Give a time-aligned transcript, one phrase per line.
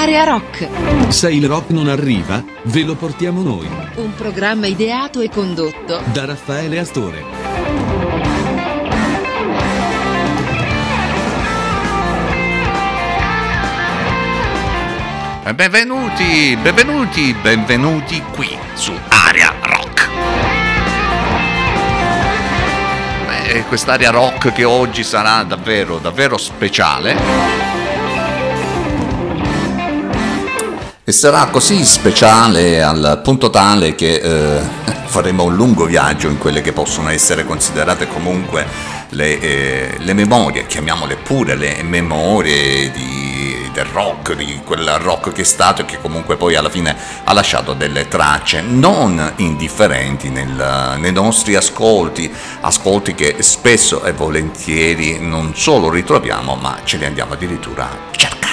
[0.00, 0.68] Area Rock.
[1.08, 3.68] Se il rock non arriva, ve lo portiamo noi.
[3.96, 7.24] Un programma ideato e condotto da Raffaele Astore.
[15.52, 20.08] Benvenuti, benvenuti, benvenuti qui su Area Rock.
[23.26, 27.87] Beh, quest'area rock che oggi sarà davvero, davvero speciale
[31.08, 34.60] E sarà così speciale al punto tale che eh,
[35.06, 38.66] faremo un lungo viaggio in quelle che possono essere considerate comunque
[39.08, 45.40] le, eh, le memorie, chiamiamole pure le memorie di, del rock, di quel rock che
[45.40, 46.94] è stato e che comunque poi alla fine
[47.24, 55.20] ha lasciato delle tracce non indifferenti nel, nei nostri ascolti, ascolti che spesso e volentieri
[55.20, 58.47] non solo ritroviamo ma ce li andiamo addirittura a cercare.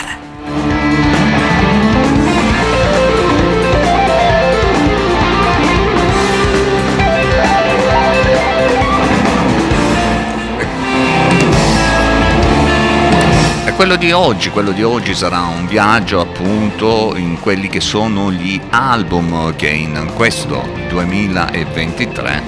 [13.76, 18.60] Quello di oggi, quello di oggi sarà un viaggio appunto in quelli che sono gli
[18.70, 22.44] album che in questo 2023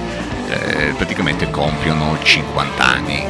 [0.48, 3.26] eh, praticamente compiono 50 anni.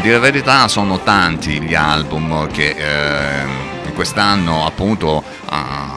[0.00, 5.54] Di la verità sono tanti gli album che eh, quest'anno appunto uh,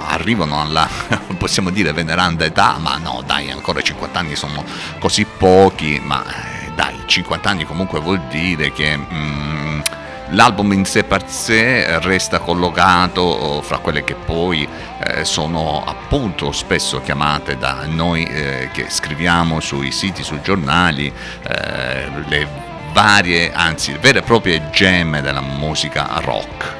[0.09, 0.85] arrivano alla,
[1.39, 4.65] possiamo dire, veneranda età, ma no dai, ancora 50 anni sono
[4.99, 8.97] così pochi, ma eh, dai, 50 anni comunque vuol dire che...
[8.97, 9.63] Mm,
[10.33, 14.67] L'album in sé per sé resta collocato fra quelle che poi
[15.05, 22.09] eh, sono appunto spesso chiamate da noi eh, che scriviamo sui siti, sui giornali, eh,
[22.25, 22.47] le
[22.91, 26.73] varie, anzi vere e proprie gemme della musica rock.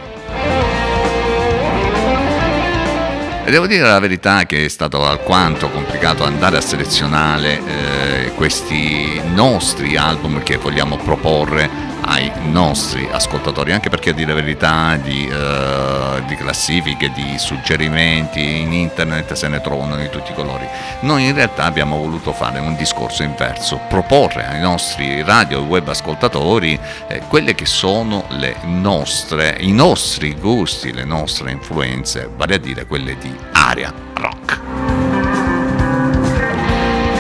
[3.46, 9.22] E devo dire la verità che è stato alquanto complicato andare a selezionare eh, questi
[9.35, 15.30] nostri album che vogliamo proporre ai nostri ascoltatori, anche perché a dire la verità di,
[15.30, 20.68] uh, di, classifiche, di suggerimenti in internet se ne trovano di tutti i colori.
[21.02, 25.88] Noi in realtà abbiamo voluto fare un discorso inverso, proporre ai nostri radio e web
[25.88, 28.25] ascoltatori eh, quelle che sono
[28.64, 34.59] nostre, i nostri gusti, le nostre influenze, vale a dire quelle di area rock.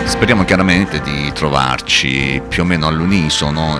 [0.05, 3.79] Speriamo chiaramente di trovarci più o meno all'unisono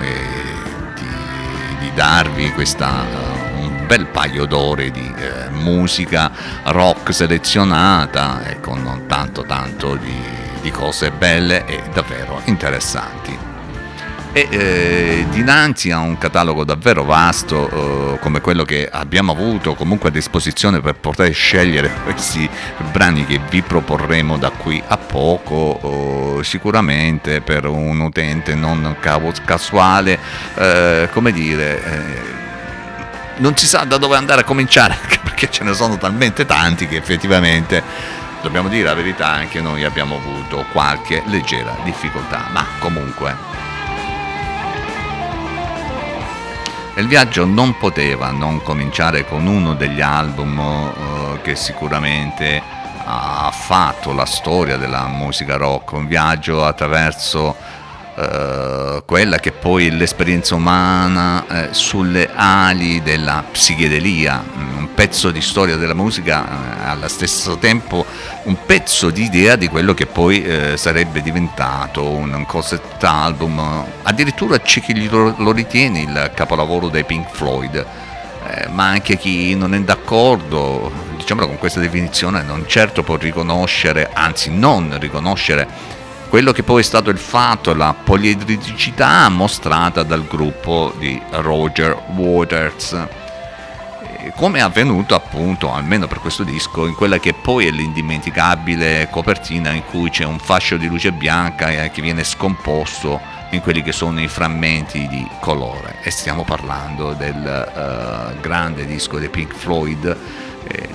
[1.93, 6.31] darvi questa, uh, un bel paio d'ore di uh, musica
[6.65, 10.19] rock selezionata e con tanto tanto di,
[10.61, 13.52] di cose belle e davvero interessanti
[14.35, 20.09] e eh, dinanzi a un catalogo davvero vasto eh, come quello che abbiamo avuto comunque
[20.09, 22.49] a disposizione per poter scegliere questi
[22.91, 28.95] brani che vi proporremo da qui a poco eh, sicuramente per un utente non
[29.45, 30.17] casuale
[30.55, 32.41] eh, come dire eh,
[33.37, 36.95] non si sa da dove andare a cominciare perché ce ne sono talmente tanti che
[36.95, 37.83] effettivamente
[38.41, 43.52] dobbiamo dire la verità anche noi abbiamo avuto qualche leggera difficoltà ma comunque
[46.95, 52.61] Il viaggio non poteva non cominciare con uno degli album uh, che sicuramente
[53.03, 57.55] ha fatto la storia della musica rock, un viaggio attraverso
[58.15, 64.43] uh, quella che poi è l'esperienza umana uh, sulle ali della psichedelia,
[64.77, 68.05] un pezzo di storia della musica eh, allo stesso tempo
[68.43, 74.59] un pezzo di idea di quello che poi eh, sarebbe diventato un concept album, addirittura
[74.59, 79.81] c'è chi lo, ritiene il capolavoro dei Pink Floyd, eh, ma anche chi non è
[79.81, 85.91] d'accordo, diciamo con questa definizione, non certo può riconoscere, anzi non riconoscere
[86.29, 92.97] quello che poi è stato il fatto, la poliedricità mostrata dal gruppo di Roger Waters
[94.35, 99.71] come è avvenuto appunto, almeno per questo disco, in quella che poi è l'indimenticabile copertina
[99.71, 103.19] in cui c'è un fascio di luce bianca eh, che viene scomposto
[103.51, 105.95] in quelli che sono i frammenti di colore.
[106.01, 107.35] E stiamo parlando del
[108.35, 110.17] uh, grande disco dei Pink Floyd,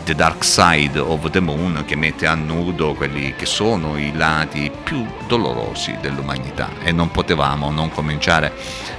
[0.04, 4.70] The Dark Side of the Moon, che mette a nudo quelli che sono i lati
[4.82, 6.70] più dolorosi dell'umanità.
[6.82, 8.52] E non potevamo non cominciare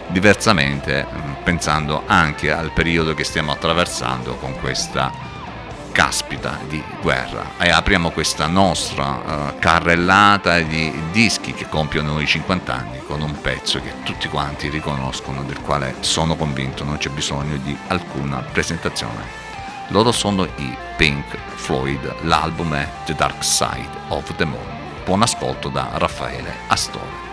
[0.07, 5.11] diversamente mm, pensando anche al periodo che stiamo attraversando con questa
[5.91, 12.73] caspita di guerra e apriamo questa nostra uh, carrellata di dischi che compiono i 50
[12.73, 17.57] anni con un pezzo che tutti quanti riconoscono del quale sono convinto non c'è bisogno
[17.57, 19.48] di alcuna presentazione
[19.91, 24.61] Loro sono i Pink Floyd, l'album è The Dark Side of the Moon.
[25.03, 27.27] Buon ascolto da Raffaele Astore.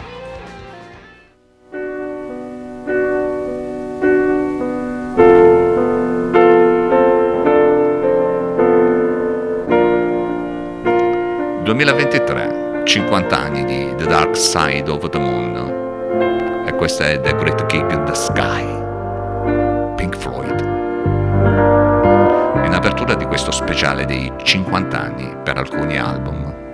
[11.62, 17.67] ...2023, 50 anni di The Dark Side of the Moon e questa è The Great
[17.67, 18.75] Gig in the Sky,
[23.37, 26.65] questo speciale dei 50 anni per alcuni album.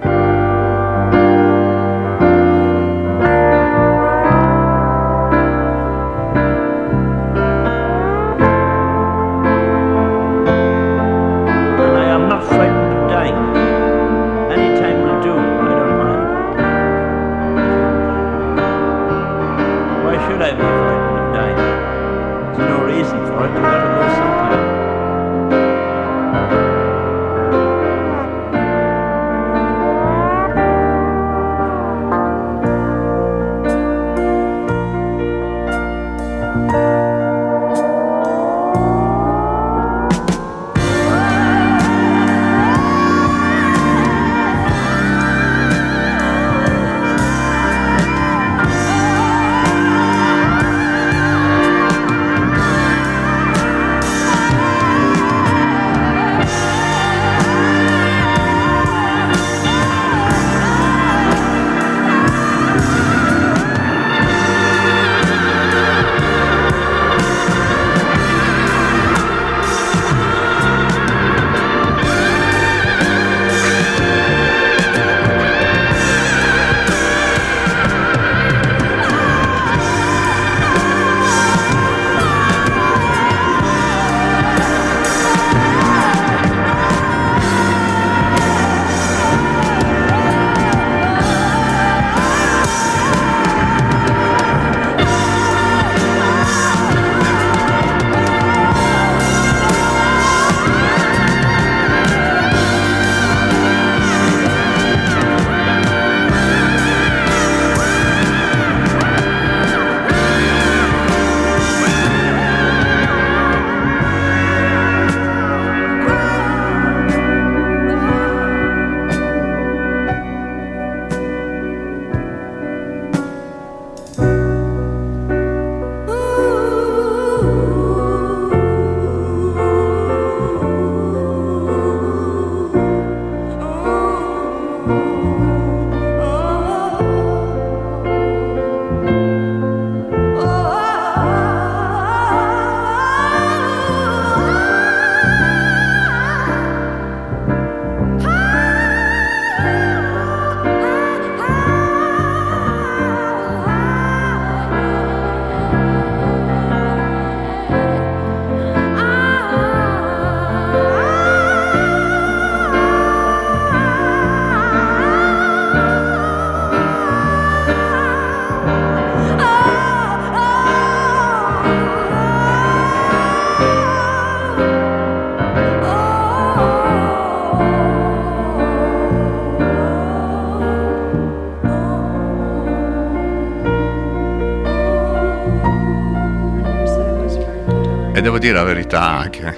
[188.43, 189.57] Dire la verità che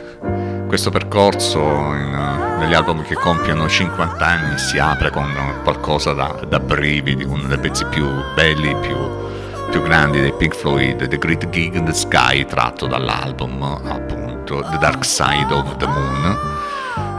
[0.67, 6.61] questo percorso in, negli album che compiono 50 anni si apre con qualcosa da, da
[6.61, 8.95] brividi, uno dei pezzi più belli, più,
[9.71, 14.77] più grandi dei Pink Floyd, The Great Gig in the Sky, tratto dall'album appunto The
[14.77, 16.54] Dark Side of the Moon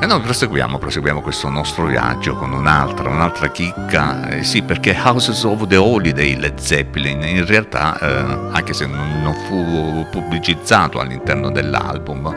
[0.05, 5.43] e noi proseguiamo, proseguiamo questo nostro viaggio con un'altra, un'altra chicca, eh, sì perché Houses
[5.45, 11.49] of the Holiday Led Zeppelin in realtà, eh, anche se non, non, fu pubblicizzato all'interno
[11.49, 12.31] dell'album,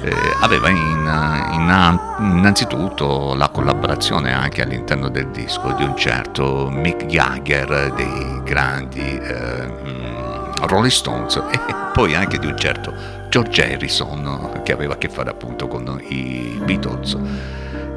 [0.00, 7.04] eh, aveva in, in, innanzitutto la collaborazione anche all'interno del disco di un certo Mick
[7.04, 11.60] Jagger dei grandi eh, mm, Rolling Stones e
[11.92, 12.94] poi anche di un certo
[13.28, 17.16] George Harrison che aveva a che fare appunto con i Beatles.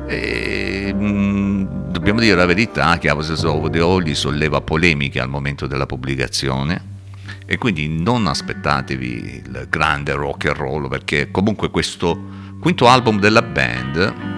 [0.08, 5.68] E, mm, dobbiamo dire la verità che Houses of the Holy solleva polemiche al momento
[5.68, 6.94] della pubblicazione
[7.46, 12.20] e quindi non aspettatevi il grande rock and roll perché comunque questo
[12.60, 14.35] quinto album della band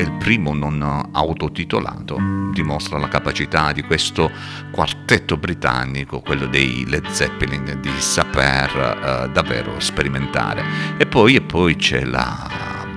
[0.00, 2.16] e il primo non autotitolato
[2.52, 4.30] dimostra la capacità di questo
[4.70, 10.64] quartetto britannico, quello dei Led Zeppelin, di saper uh, davvero sperimentare.
[10.96, 12.48] E poi, e poi c'è la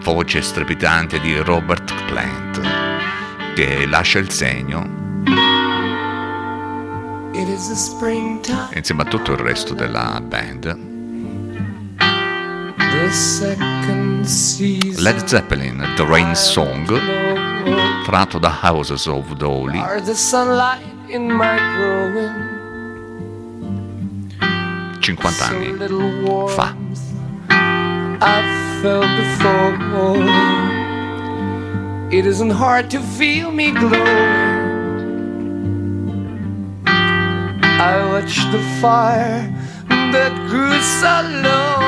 [0.01, 2.62] voce strepitante di Robert Plant
[3.53, 5.01] che lascia il segno
[8.74, 10.91] insieme a tutto il resto della band.
[14.24, 16.86] Led Zeppelin, The Rain Song,
[18.06, 19.77] tratto da Houses of the Holy.
[25.01, 26.74] 50 anni fa.
[32.10, 34.06] It isn't hard to feel me glow.
[36.86, 39.53] I watched the fire
[39.89, 41.82] that grew so low.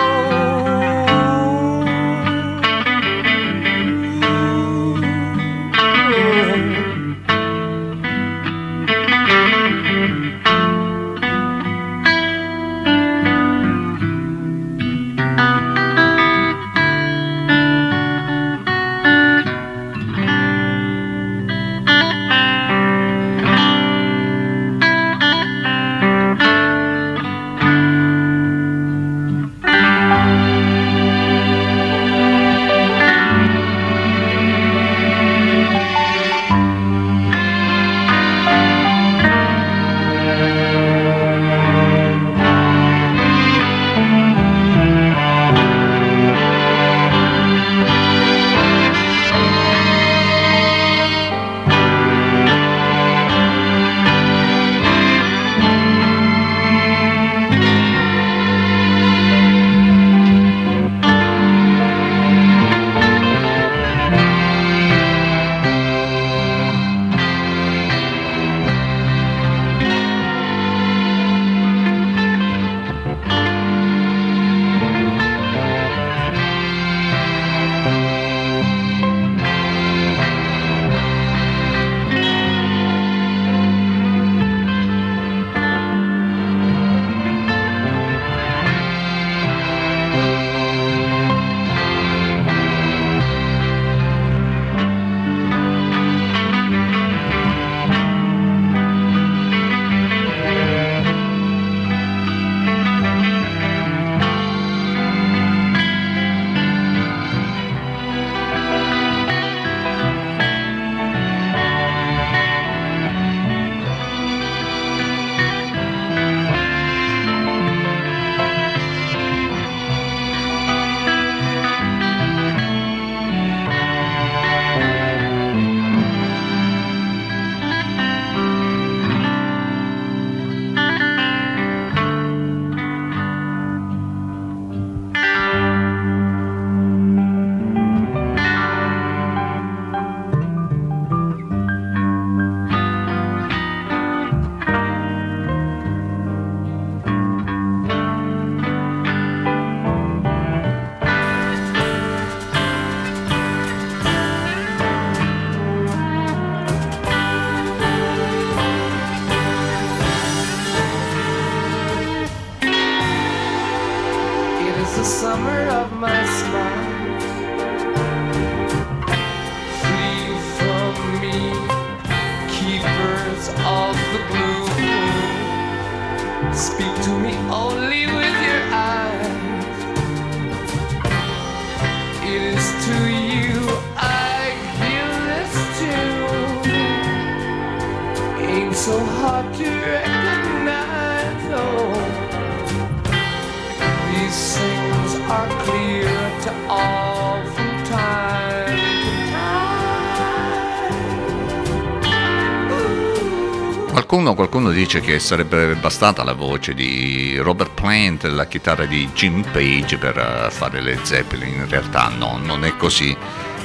[204.75, 209.97] Dice che sarebbe bastata la voce di Robert Plant e la chitarra di Jim Page
[209.97, 211.53] per eh, fare le Zeppelin.
[211.53, 213.15] In realtà no, non è così.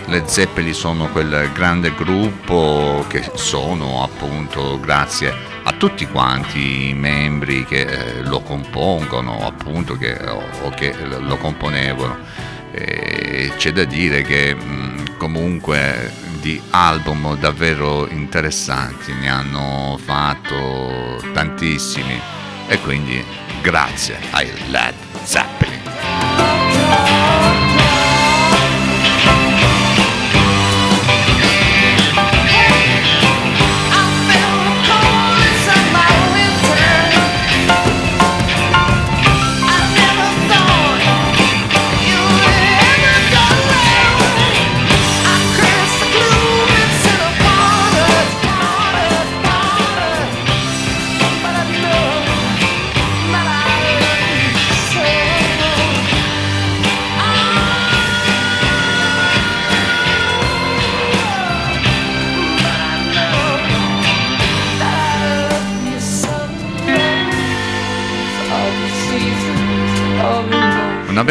[0.07, 7.65] Le Zeppelin sono quel grande gruppo che sono appunto grazie a tutti quanti i membri
[7.65, 12.19] che eh, lo compongono, appunto, che, o, che lo componevano.
[12.71, 22.19] E c'è da dire che mh, comunque di album davvero interessanti, ne hanno fatto tantissimi.
[22.69, 23.23] E quindi
[23.63, 25.10] grazie ai Led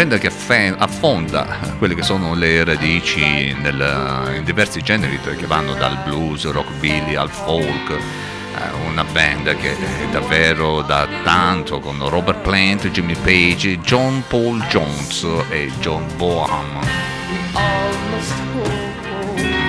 [0.05, 0.31] band che
[0.77, 7.15] affonda quelle che sono le radici nel, in diversi generi che vanno dal blues, rockabilly
[7.15, 9.75] al folk, eh, una band che
[10.09, 16.79] davvero da tanto con Robert Plant, Jimmy Page, John Paul Jones e John Boham.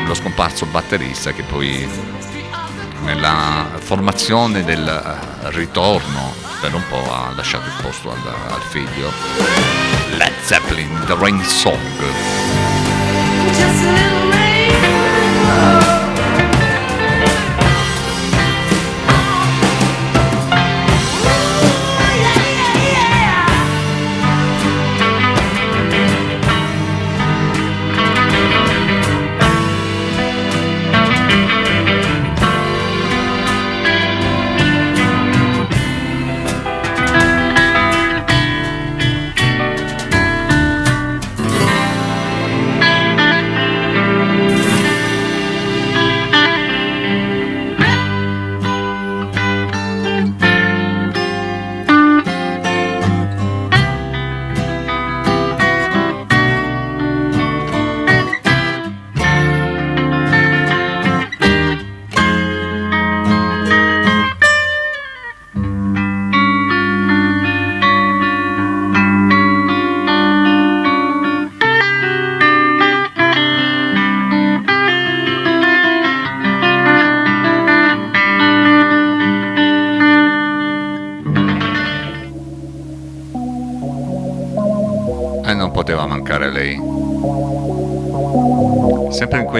[0.06, 1.88] Lo scomparso batterista che poi
[3.02, 9.10] nella formazione del eh, ritorno per un po' ha lasciato il posto al, al figlio.
[10.16, 11.78] Led Zeppelin The Rain Song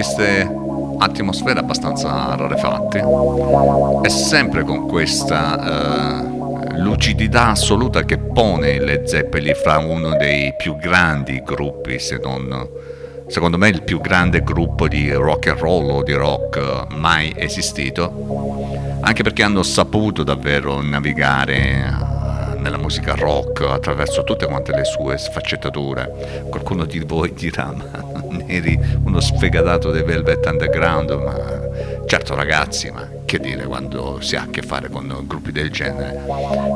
[0.01, 0.51] queste
[0.97, 3.05] atmosfere abbastanza rarefatte
[4.01, 10.75] e sempre con questa uh, lucidità assoluta che pone le Zeppeli fra uno dei più
[10.77, 12.67] grandi gruppi, se non
[13.27, 18.97] secondo me il più grande gruppo di rock and roll o di rock mai esistito,
[19.01, 22.09] anche perché hanno saputo davvero navigare
[22.57, 26.45] nella musica rock attraverso tutte quante le sue sfaccettature.
[26.49, 28.10] Qualcuno di voi dirà, ma
[28.47, 31.69] eri uno sfegatato dei Velvet Underground, ma
[32.05, 36.23] certo ragazzi, ma che dire quando si ha a che fare con gruppi del genere,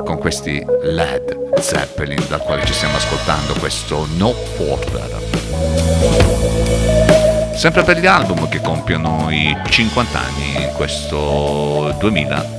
[0.04, 5.24] con questi Led Zeppelin dal quale ci stiamo ascoltando questo No Porter.
[7.56, 12.55] Sempre per gli album che compiono i 50 anni in questo 2000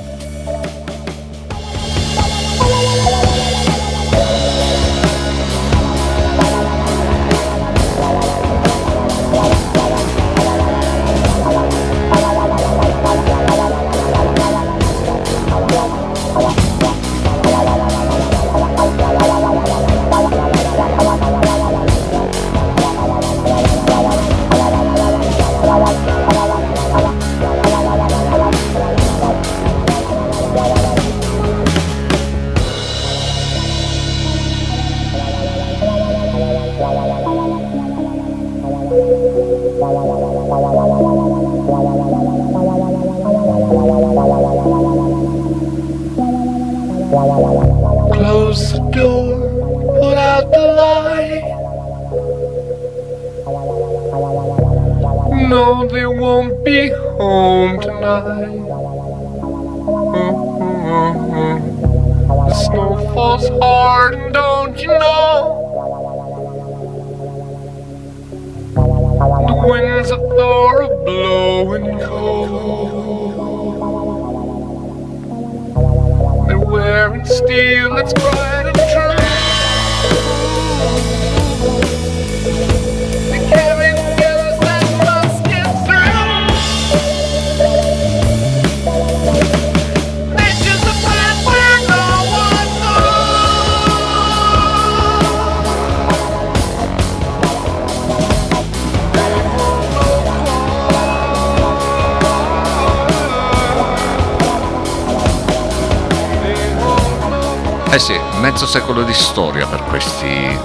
[108.56, 110.58] mezzo secolo di storia per questi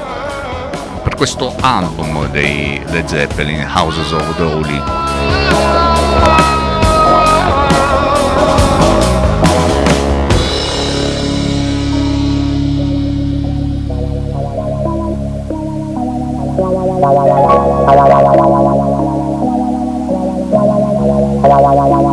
[1.04, 4.82] per questo album dei Led Zeppelin Houses of the Holy.
[21.42, 22.11] la la la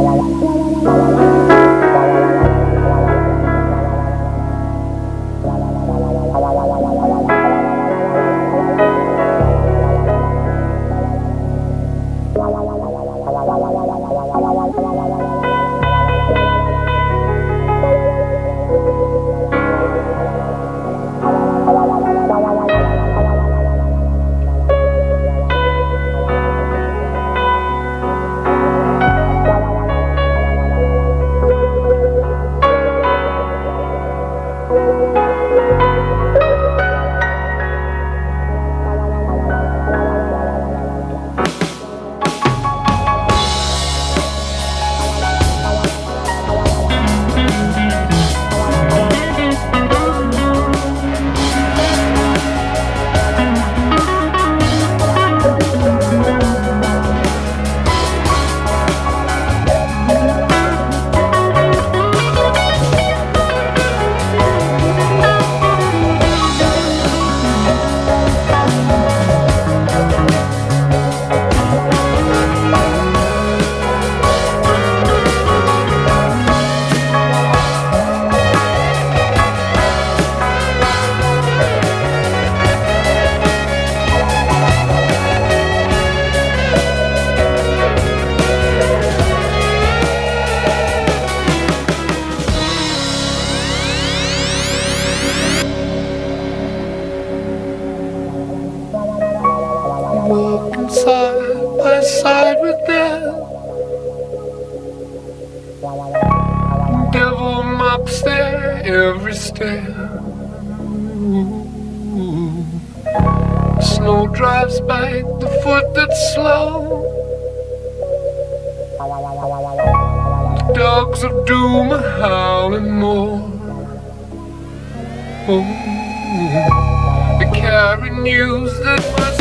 [125.50, 129.37] I The current news that was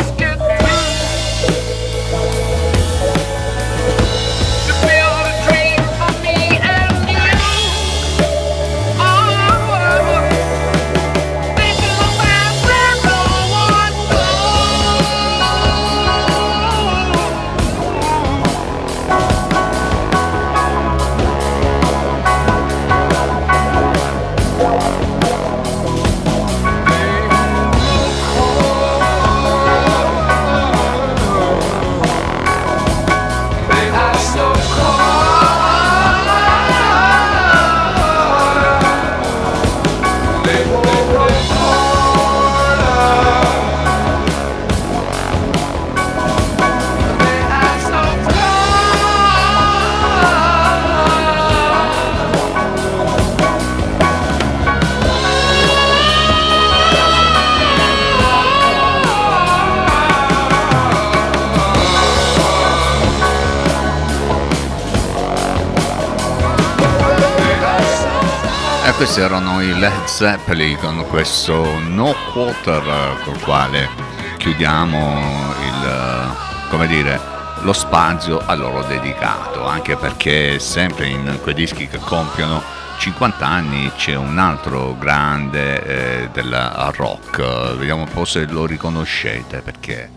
[69.20, 73.88] erano i Led Zeppelin con questo No Quarter col quale
[74.36, 76.36] chiudiamo il,
[76.68, 77.20] come dire,
[77.62, 82.62] lo spazio a loro dedicato, anche perché sempre in quei dischi che compiono
[82.98, 89.60] 50 anni c'è un altro grande eh, del rock, vediamo un po' se lo riconoscete
[89.62, 90.10] perché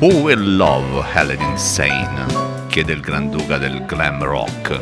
[0.00, 2.26] Who Will Love Helen Insane?
[2.68, 4.80] chiede il Granduca del glam rock,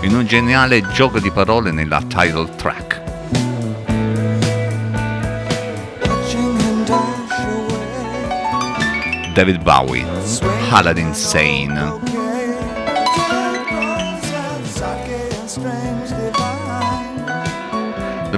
[0.00, 3.00] in un geniale gioco di parole nella title track.
[9.32, 10.04] David Bowie,
[10.72, 12.09] Aladdin Sane.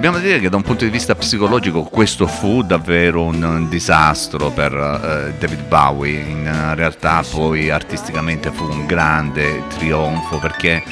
[0.02, 4.72] Dobbiamo dire che da un punto di vista psicologico questo fu davvero un disastro per
[4.72, 10.82] eh, David Bowie, in eh, realtà poi artisticamente fu un grande trionfo perché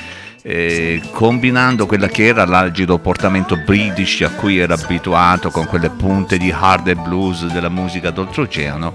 [0.42, 6.38] eh, combinando quella che era l'algido portamento british a cui era abituato con quelle punte
[6.38, 8.94] di hard e blues della musica d'oltreoceano,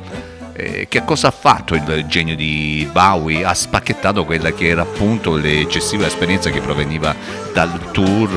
[0.54, 3.44] eh, che cosa ha fatto il genio di Bowie?
[3.44, 7.14] Ha spacchettato quella che era appunto l'eccessiva esperienza che proveniva
[7.52, 8.30] dal tour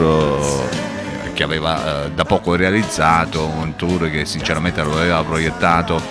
[0.72, 0.87] eh,
[1.38, 6.02] che aveva eh, da poco realizzato, un tour che sinceramente lo aveva proiettato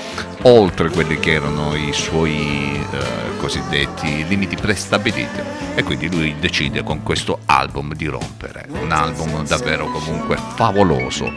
[0.43, 5.37] oltre quelli che erano i suoi eh, cosiddetti limiti prestabiliti
[5.75, 11.29] e quindi lui decide con questo album di rompere, un album davvero comunque favoloso.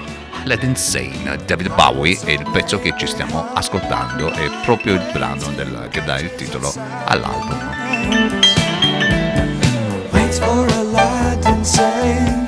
[0.45, 5.49] Let Insane, David Bowie è il pezzo che ci stiamo ascoltando, è proprio il brano
[5.57, 6.73] del- che dà il titolo
[7.07, 7.59] all'album.
[10.13, 12.40] Waits for Aladdin saying, "You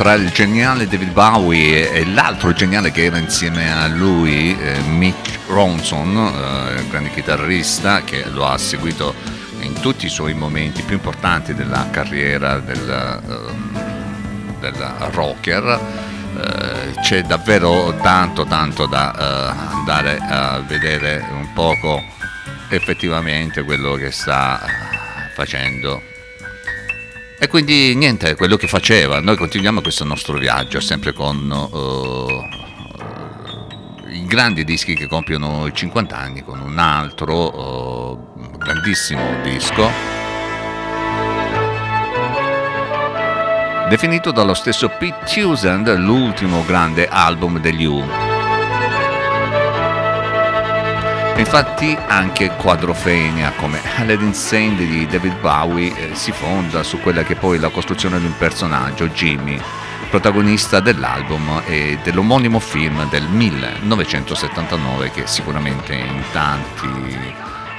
[0.00, 5.40] tra il geniale David Bowie e, l'altro geniale che era insieme a lui, eh, Mick
[5.46, 9.14] Ronson, eh, grande chitarrista che lo ha seguito
[9.60, 14.72] in tutti i suoi momenti più importanti della carriera del, ehm, del
[15.10, 22.02] rocker, eh, c'è davvero tanto tanto da eh, andare a vedere un poco
[22.70, 24.64] effettivamente quello che sta
[25.34, 26.00] facendo
[27.42, 29.18] e quindi niente, quello che faceva.
[29.20, 32.44] Noi continuiamo questo nostro viaggio sempre con uh,
[34.12, 39.88] i grandi dischi che compiono i 50 anni, con un altro uh, grandissimo disco.
[43.88, 48.29] Definito dallo stesso Pete Townsend l'ultimo grande album degli U.
[51.40, 57.34] Infatti anche Quadrofenia come Aladdin Sand di David Bowie eh, si fonda su quella che
[57.34, 59.58] poi è la costruzione di un personaggio, Jimmy,
[60.10, 67.32] protagonista dell'album e dell'omonimo film del 1979 che sicuramente in tanti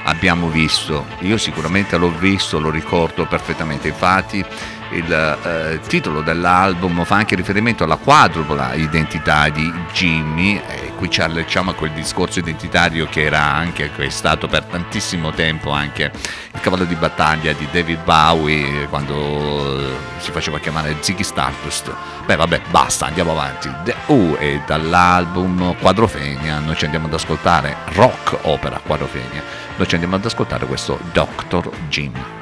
[0.06, 1.06] abbiamo visto.
[1.20, 3.86] Io sicuramente l'ho visto, lo ricordo perfettamente.
[3.86, 4.44] Infatti
[4.90, 10.60] il eh, titolo dell'album fa anche riferimento alla quadrupla identità di Jimmy
[11.04, 15.32] e ci allacciamo a quel discorso identitario che era anche che è stato per tantissimo
[15.32, 16.10] tempo anche
[16.52, 21.94] il cavallo di battaglia di David Bowie quando eh, si faceva chiamare Ziggy Stardust.
[22.24, 23.70] Beh vabbè basta andiamo avanti.
[23.84, 26.58] The Who e dall'album Quadrofenia.
[26.58, 29.42] Noi ci andiamo ad ascoltare rock opera Quadrofenia.
[29.76, 31.70] Noi ci andiamo ad ascoltare questo Dr.
[31.88, 32.40] Jimmy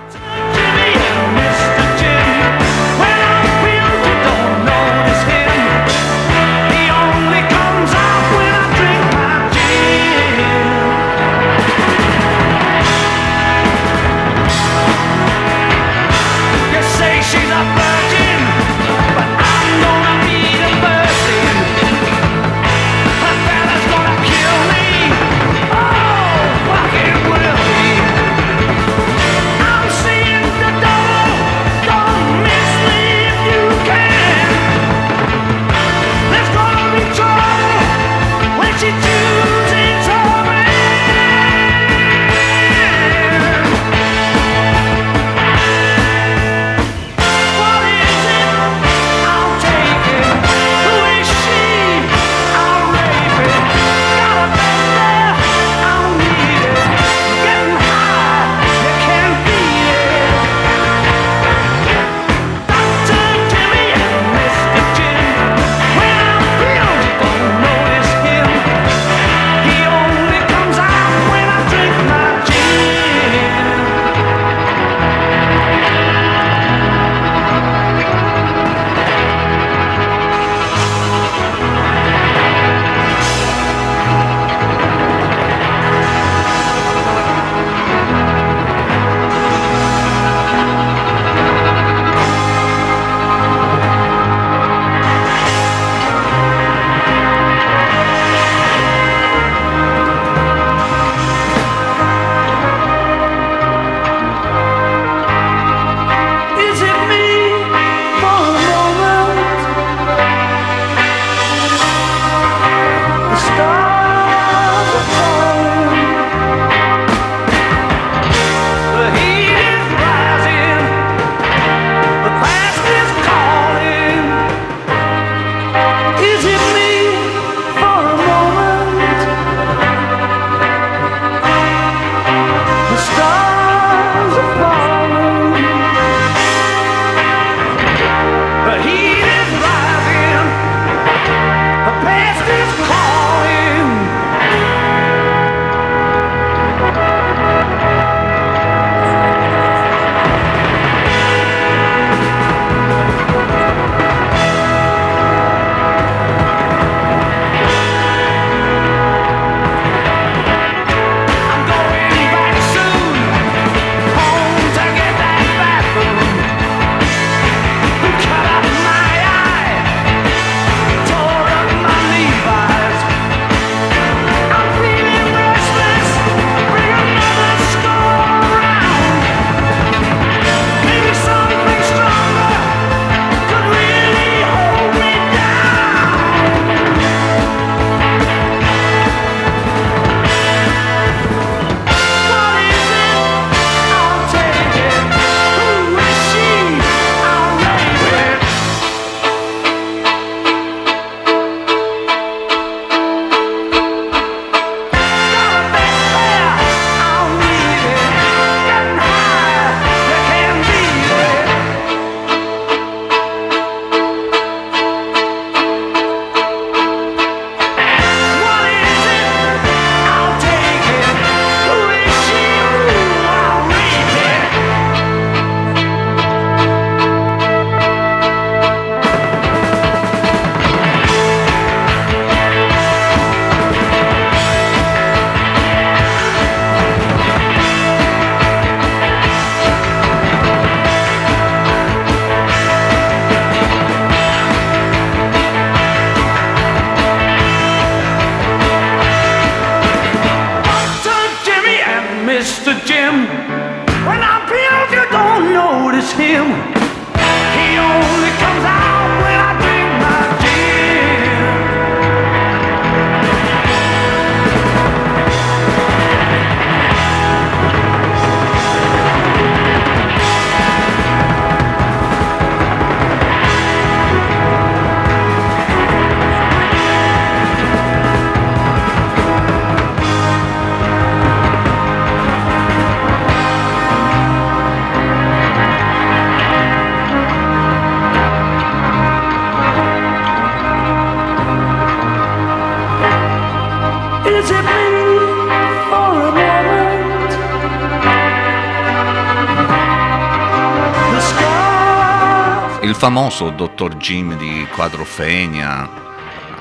[303.01, 305.88] famoso Dottor Jim di Quadrofenia,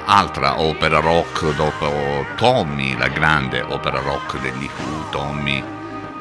[0.06, 5.62] altra opera rock dopo Tommy, la grande opera rock degli Who, Tommy,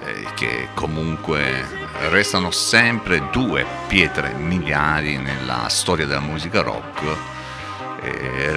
[0.04, 1.64] eh, che comunque
[2.10, 7.37] restano sempre due pietre miliari nella storia della musica rock.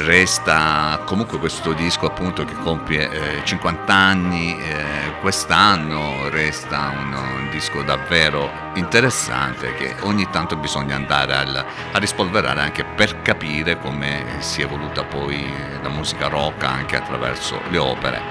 [0.03, 7.49] Resta comunque questo disco appunto che compie eh, 50 anni eh, quest'anno resta un, un
[7.51, 14.25] disco davvero interessante che ogni tanto bisogna andare al- a rispolverare anche per capire come
[14.39, 15.47] si è evoluta poi
[15.83, 18.21] la musica rock anche attraverso le opere.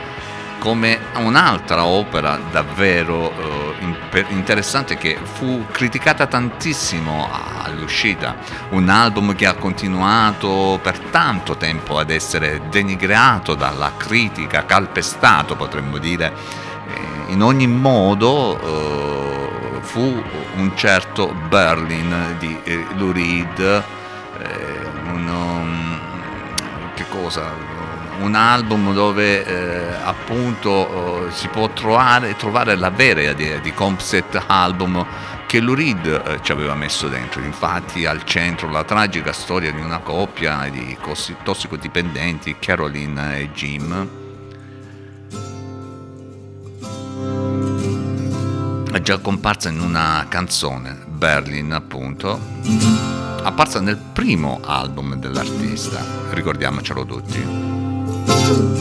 [0.58, 3.32] Come un'altra opera davvero
[4.10, 7.28] eh, interessante che fu criticata tantissimo
[7.70, 8.36] all'uscita,
[8.70, 15.98] un album che ha continuato per tanto tempo ad essere denigrato dalla critica, calpestato potremmo
[15.98, 20.22] dire, Eh, in ogni modo eh, fu
[20.56, 23.84] un certo Berlin di eh, Lou Reed,
[25.14, 26.00] um,
[26.94, 27.78] che cosa?
[28.20, 34.42] un album dove eh, appunto eh, si può trovare, trovare la vera idea di concept
[34.46, 35.04] album
[35.51, 39.80] che Lou Reed eh, ci aveva messo dentro, infatti al centro la tragica storia di
[39.80, 40.96] una coppia di
[41.42, 44.09] tossicodipendenti, Caroline e Jim.
[48.92, 52.40] È già comparsa in una canzone, Berlin appunto,
[53.42, 58.78] apparsa nel primo album dell'artista, ricordiamocelo tutti.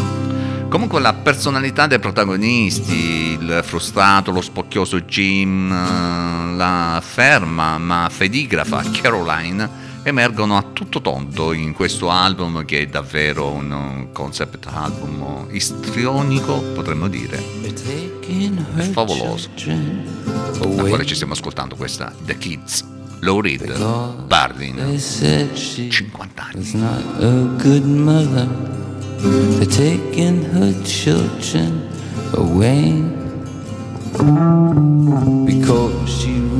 [0.70, 6.29] Comunque la personalità dei protagonisti, il frustrato, lo spocchioso Jim, eh,
[6.60, 13.50] la ferma ma fedigrafa Caroline emergono a tutto tondo in questo album che è davvero
[13.50, 17.42] un concept album istrionico, potremmo dire,
[18.92, 19.50] favoloso.
[19.56, 22.86] Da quale ci stiamo ascoltando questa The Kids,
[23.20, 25.00] Low Reed, Bardin,
[25.90, 26.66] 50 anni.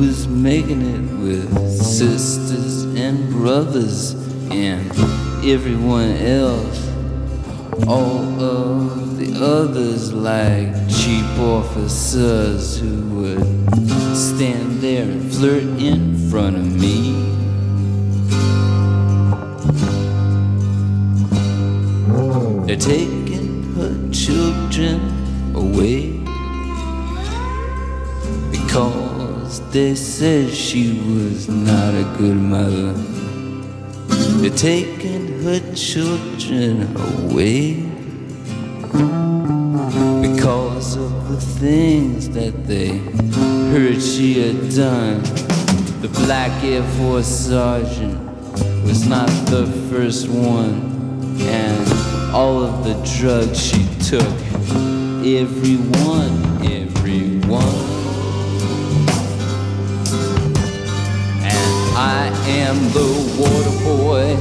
[0.00, 4.14] Was making it with sisters and brothers
[4.50, 4.90] and
[5.44, 6.88] everyone else.
[7.86, 16.56] All of the others, like cheap officers who would stand there and flirt in front
[16.56, 17.12] of me.
[22.66, 26.12] They're taking her children away
[28.50, 29.09] because
[29.72, 32.92] they said she was not a good mother.
[34.40, 37.74] They're taking her children away
[40.22, 42.98] because of the things that they
[43.70, 45.22] heard she had done.
[46.00, 48.18] The black Air Force sergeant
[48.84, 54.34] was not the first one, and all of the drugs she took,
[55.24, 57.89] everyone, everyone.
[62.02, 64.34] I am the water boy.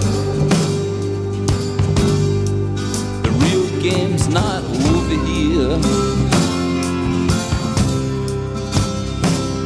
[3.21, 5.77] The real game's not over here.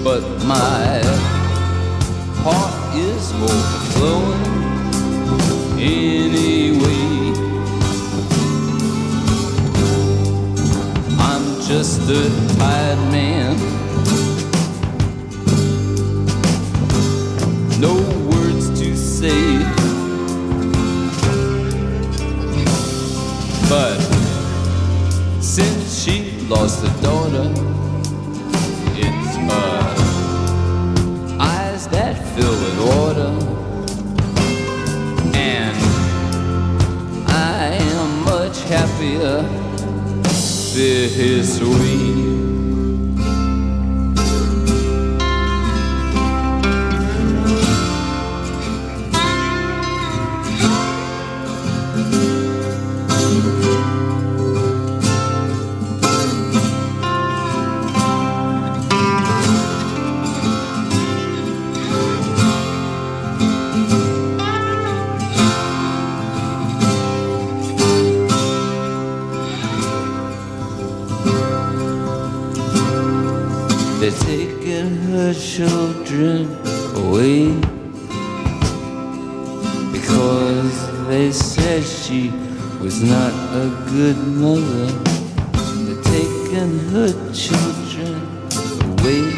[0.04, 1.04] But my
[2.42, 4.44] heart is overflowing
[5.78, 7.04] anyway.
[11.20, 13.73] I'm just a tired man.
[17.84, 17.96] No
[18.32, 19.60] words to say.
[23.68, 24.00] But
[25.42, 27.52] since she lost a daughter,
[28.96, 29.80] it's her
[31.42, 33.32] eyes that fill with water.
[35.36, 35.78] And
[37.28, 37.66] I
[37.98, 39.42] am much happier
[40.74, 42.23] this way.
[75.56, 76.48] Children
[76.96, 77.46] away
[79.92, 82.32] because they said she
[82.82, 84.88] was not a good mother.
[85.86, 88.16] They're taking her children
[88.98, 89.30] away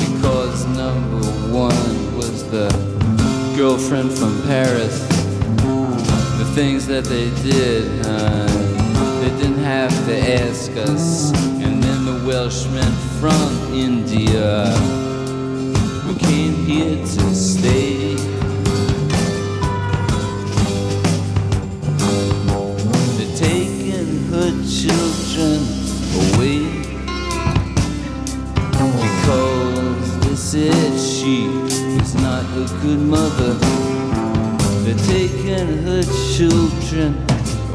[0.00, 2.70] because number one was the
[3.54, 5.06] girlfriend from Paris.
[6.38, 7.84] The things that they did,
[9.20, 11.32] they didn't have to ask us.
[11.62, 14.66] And then the Welshmen from India
[16.04, 18.14] who came here to stay.
[23.16, 25.58] They're taking her children
[26.22, 26.60] away
[29.02, 31.48] because they said she
[31.96, 33.54] was not a good mother.
[34.84, 36.04] They're taking her
[36.36, 37.26] children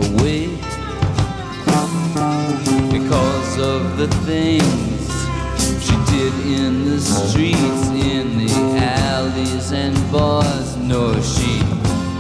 [0.08, 0.48] away
[2.90, 4.59] because of the did
[6.50, 10.76] in the streets, in the alleys and bars.
[10.78, 11.62] No, she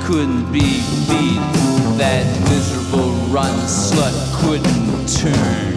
[0.03, 1.41] couldn't be beat.
[1.97, 5.68] That miserable, rotten slut couldn't turn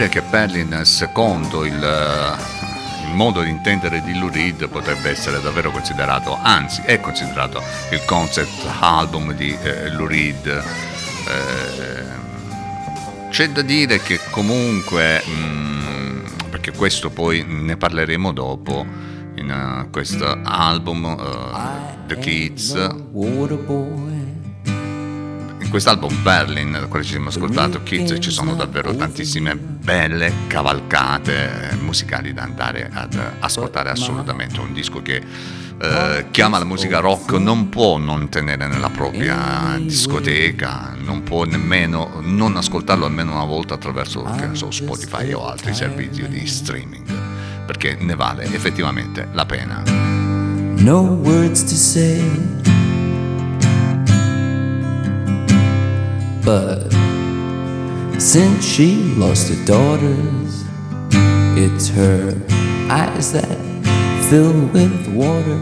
[0.00, 5.42] dire che Berlin, secondo il, eh, il modo di intendere di Lou Reed, potrebbe essere
[5.42, 10.46] davvero considerato, anzi è considerato il concept album di eh, Lou Reed.
[10.46, 12.18] Eh,
[13.28, 18.86] c'è da dire che comunque, mm, perché questo poi ne parleremo dopo,
[19.34, 22.72] in eh, questo album eh, The Kids,
[25.60, 31.76] in quest'album Berlin, quello che ci siamo ascoltato, Kids, ci sono davvero tantissime belle cavalcate
[31.80, 34.60] musicali da andare ad ascoltare assolutamente.
[34.60, 35.20] Un disco che
[35.82, 42.20] eh, chiama la musica rock non può non tenere nella propria discoteca, non può nemmeno
[42.20, 47.12] non ascoltarlo almeno una volta attraverso so, Spotify o altri servizi di streaming,
[47.66, 49.82] perché ne vale effettivamente la pena.
[50.76, 52.22] No words to say,
[56.44, 56.89] but
[58.20, 60.64] since she lost her daughters,
[61.56, 62.38] it's her
[62.90, 63.58] eyes that
[64.28, 65.58] fill with water,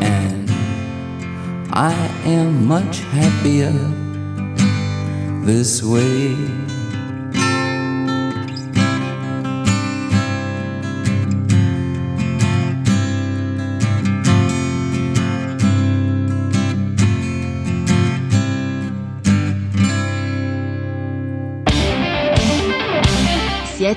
[0.00, 0.48] and
[1.72, 1.92] I
[2.24, 3.72] am much happier
[5.44, 6.36] this way.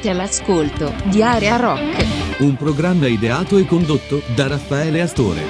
[0.04, 2.06] Siete all'ascolto di Area Rock.
[2.39, 5.41] Un programma ideato e condotto da Raffaele Astore.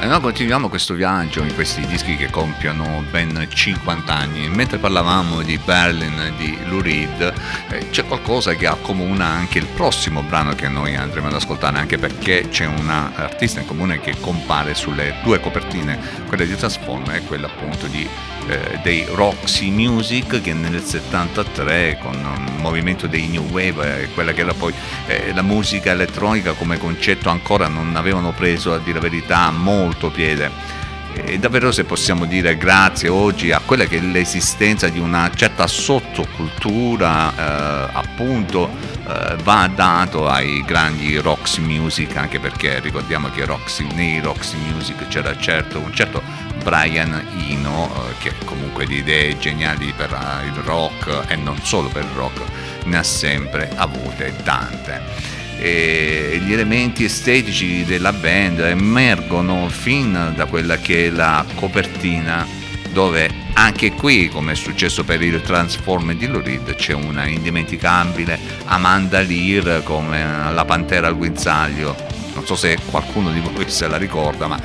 [0.00, 4.48] E noi continuiamo questo viaggio in questi dischi che compiono ben 50 anni.
[4.48, 7.34] Mentre parlavamo di Berlin, di Lou Reed,
[7.72, 11.98] eh, c'è qualcosa che accomuna anche il prossimo brano che noi andremo ad ascoltare, anche
[11.98, 15.98] perché c'è un artista in comune che compare sulle due copertine,
[16.28, 18.08] quella di Transform e quella appunto di
[18.48, 24.32] eh, dei Roxy Music che nel 73 con un movimento dei New Wave, eh, quella
[24.32, 24.74] che era poi
[25.06, 30.10] eh, la musica elettronica come concetto ancora non avevano preso a dire la verità molto
[30.10, 30.80] piede
[31.14, 35.66] e davvero se possiamo dire grazie oggi a quella che è l'esistenza di una certa
[35.66, 38.68] sottocultura eh, appunto
[39.06, 45.08] eh, va dato ai grandi Roxy Music anche perché ricordiamo che Roxy, nei Roxy Music
[45.08, 46.22] c'era certo, un certo
[46.62, 51.88] Brian Eno eh, che comunque di idee geniali per eh, il rock e non solo
[51.88, 52.40] per il rock
[52.84, 55.31] ne ha sempre avute tante
[55.64, 62.44] e gli elementi estetici della band emergono fin da quella che è la copertina
[62.90, 69.20] dove anche qui come è successo per il Transform di Lorid c'è una indimenticabile Amanda
[69.20, 71.94] Lear come la pantera al guinzaglio.
[72.34, 74.60] Non so se qualcuno di voi se la ricorda ma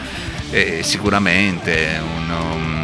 [0.50, 2.77] è sicuramente un, un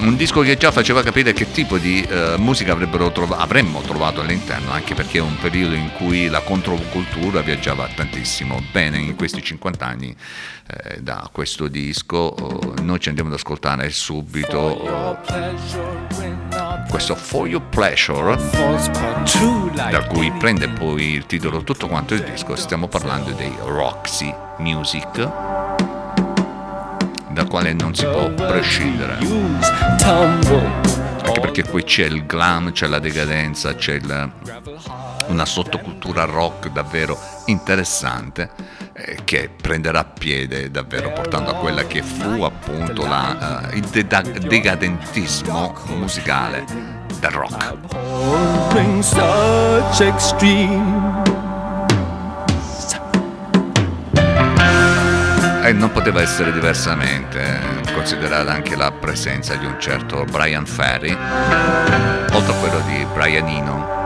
[0.00, 4.72] un disco che già faceva capire che tipo di eh, musica trov- avremmo trovato all'interno,
[4.72, 8.62] anche perché è un periodo in cui la controcultura viaggiava tantissimo.
[8.72, 10.14] Bene, in questi 50 anni
[10.66, 15.22] eh, da questo disco eh, noi ci andiamo ad ascoltare subito
[16.88, 18.36] questo For Your Pleasure,
[19.90, 25.63] da cui prende poi il titolo tutto quanto il disco, stiamo parlando dei Roxy Music
[27.34, 29.18] da quale non si può prescindere.
[31.26, 34.32] Anche perché qui c'è il glam, c'è la decadenza, c'è il,
[35.26, 38.50] una sottocultura rock davvero interessante
[38.92, 44.06] eh, che prenderà piede davvero portando a quella che fu appunto la, uh, il de-
[44.06, 46.64] decadentismo musicale
[47.18, 47.74] del rock.
[55.64, 61.16] E non poteva essere diversamente, eh, considerata anche la presenza di un certo Brian Ferry,
[62.32, 64.03] oltre a quello di Brian Eno.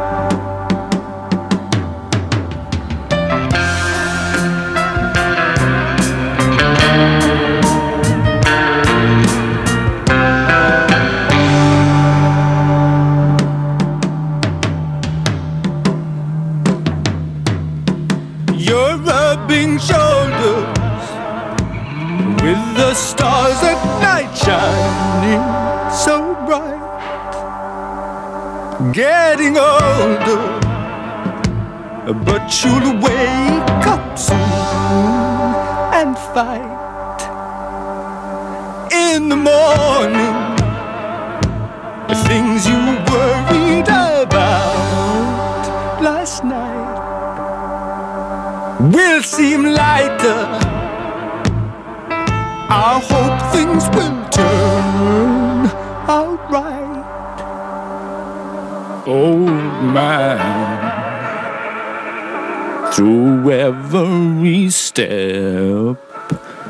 [22.79, 25.43] The stars at night shining
[25.91, 26.17] so
[26.47, 26.79] bright.
[28.93, 30.45] Getting older,
[32.25, 34.39] but you'll wake up soon
[36.01, 37.21] and fight.
[38.93, 40.37] In the morning,
[42.07, 45.63] the things you worried about
[46.01, 46.99] last night
[48.95, 50.68] will seem lighter.
[52.71, 55.67] I hope things will turn
[56.07, 57.05] out right.
[59.07, 59.49] Old
[59.95, 60.39] man,
[62.93, 65.97] through every step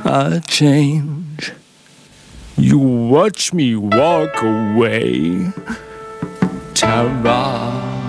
[0.04, 1.52] I change.
[2.56, 5.52] You watch me walk away,
[6.74, 8.07] Tara.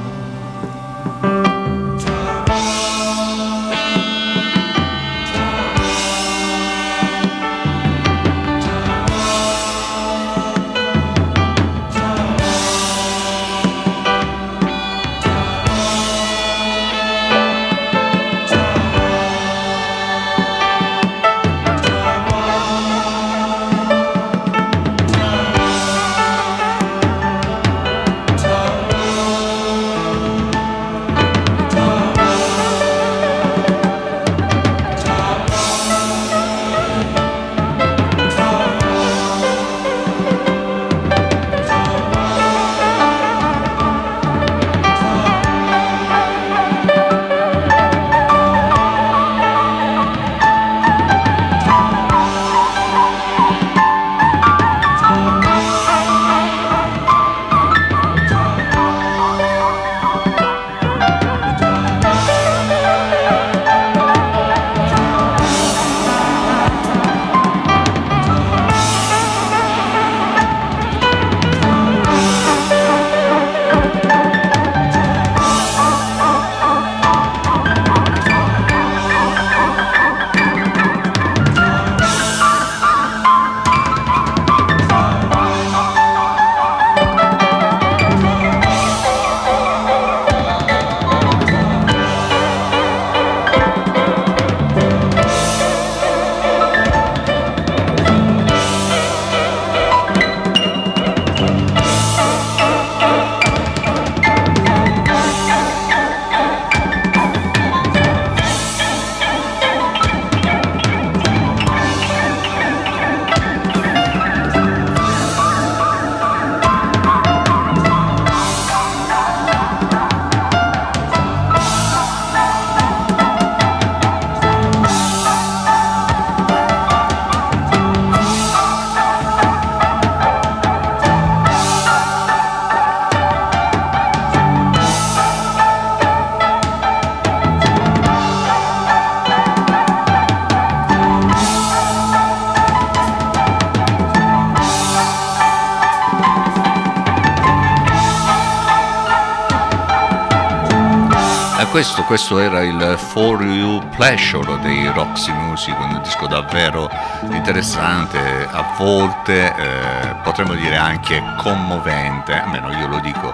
[152.09, 156.89] Questo, era il For You Pleasure dei Roxy Music, un disco davvero
[157.29, 163.31] interessante, a volte eh, potremmo dire anche commovente, almeno io lo dico,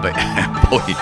[0.00, 0.12] Beh,
[0.68, 0.94] poi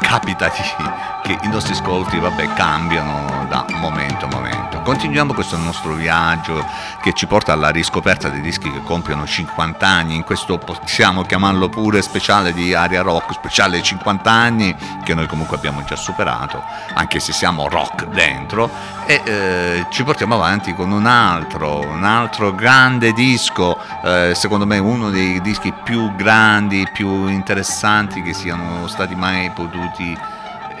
[0.00, 4.59] capita che i nostri ascolti vabbè, cambiano da momento a momento.
[4.90, 6.66] Continuiamo questo nostro viaggio
[7.00, 11.68] che ci porta alla riscoperta dei dischi che compiono 50 anni, in questo possiamo chiamarlo
[11.68, 14.74] pure speciale di Aria Rock, speciale 50 anni
[15.04, 16.60] che noi comunque abbiamo già superato,
[16.94, 18.68] anche se siamo rock dentro,
[19.06, 24.78] e eh, ci portiamo avanti con un altro, un altro grande disco, eh, secondo me
[24.78, 30.18] uno dei dischi più grandi, più interessanti che siano stati mai potuti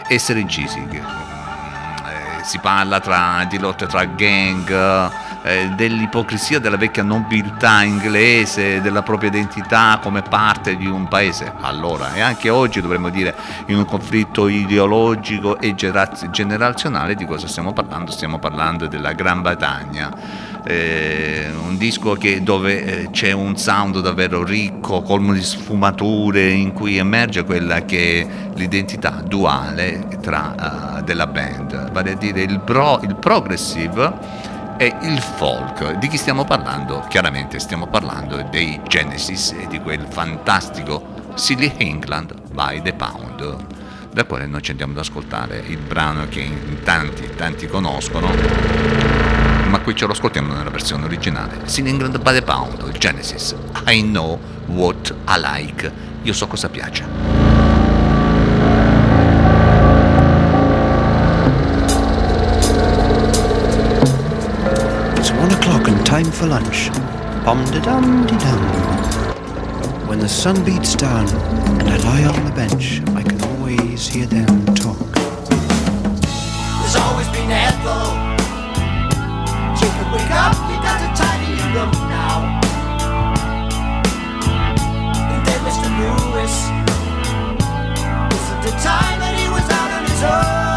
[0.08, 1.29] essere incisi.
[2.50, 5.10] Eh, si parla tra, di lotte tra gang,
[5.42, 11.52] eh, dell'ipocrisia della vecchia nobiltà inglese, della propria identità come parte di un paese.
[11.60, 13.34] Allora, e anche oggi dovremmo dire
[13.66, 18.10] in un conflitto ideologico e generazionale di cosa stiamo parlando?
[18.10, 20.48] Stiamo parlando della Gran Bretagna.
[20.64, 26.72] Eh, un disco che, dove eh, c'è un sound davvero ricco, colmo di sfumature, in
[26.72, 30.54] cui emerge quella che è l'identità duale tra,
[31.02, 34.12] della band, vale a dire il, pro, il progressive
[34.76, 35.98] e il folk.
[35.98, 37.04] Di chi stiamo parlando?
[37.08, 43.56] Chiaramente stiamo parlando dei Genesis e di quel fantastico Silly England by the Pound,
[44.12, 48.30] da quale noi ci andiamo ad ascoltare il brano che in tanti, tanti conoscono,
[49.68, 51.60] ma qui ce lo ascoltiamo nella versione originale.
[51.64, 53.54] Silly England by the Pound, Genesis.
[53.86, 55.92] I know what I like.
[56.22, 57.39] Io so cosa piace.
[66.10, 66.90] Time for lunch.
[67.44, 68.62] Bum de dum de dum.
[70.08, 71.28] When the sun beats down
[71.78, 74.98] and I lie on the bench, I can always hear them talk.
[76.80, 78.06] There's always been Ethel.
[79.80, 82.36] You can wake up, you got to tidy your room now.
[85.32, 85.88] And then Mr.
[86.00, 86.54] Lewis.
[88.32, 90.69] This is the time that he was out on his own.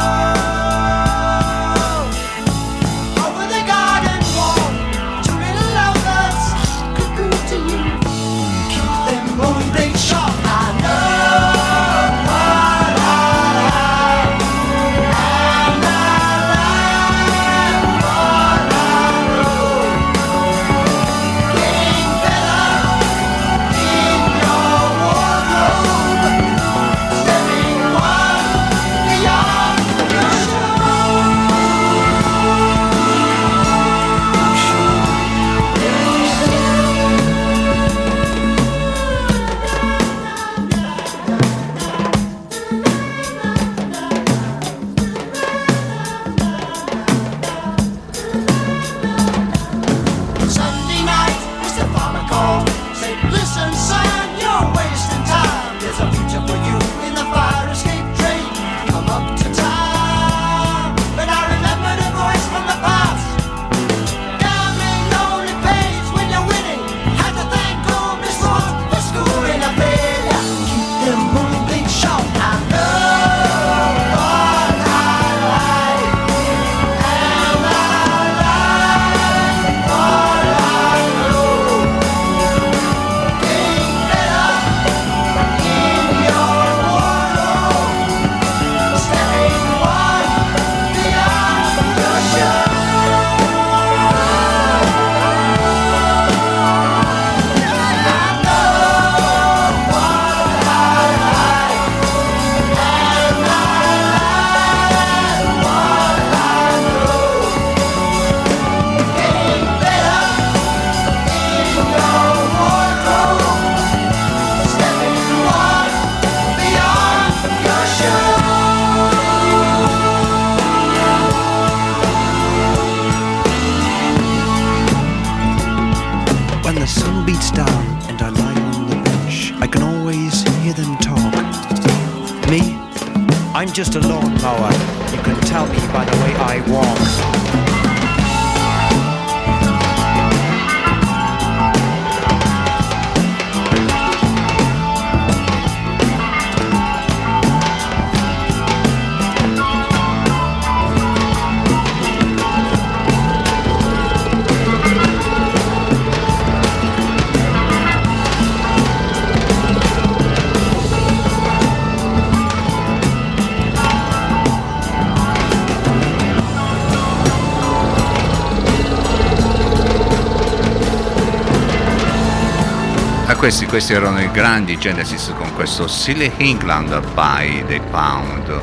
[173.43, 178.61] Questi, questi erano i grandi Genesis con questo Silly England by The Pound.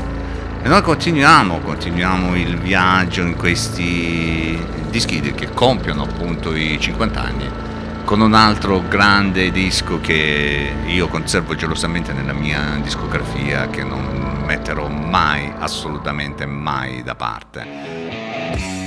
[0.63, 4.59] E noi continuiamo, continuiamo il viaggio in questi
[4.89, 7.51] dischi che compiono appunto i 50 anni
[8.07, 14.89] con un altro grande disco che io conservo gelosamente nella mia discografia che non metterò
[14.89, 18.80] mai, assolutamente mai da parte.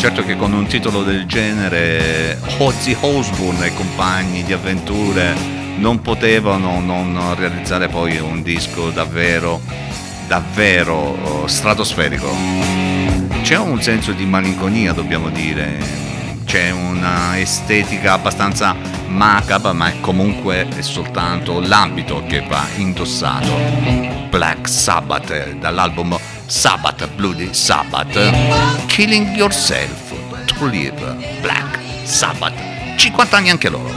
[0.00, 5.34] Certo che con un titolo del genere Ozzy Osbourne e compagni di avventure
[5.76, 9.60] non potevano non realizzare poi un disco davvero,
[10.26, 12.34] davvero oh, stratosferico.
[13.42, 15.78] C'è un senso di malinconia, dobbiamo dire,
[16.46, 18.74] c'è una estetica abbastanza
[19.06, 23.54] macabra, ma comunque è soltanto l'abito che va indossato.
[24.30, 26.18] Black Sabbath dall'album
[26.50, 28.12] Sabbath, Bloody Sabbath,
[28.88, 30.12] Killing Yourself
[30.48, 32.52] to Live, uh, Black Sabbath,
[32.96, 33.88] 50 anni anche loro.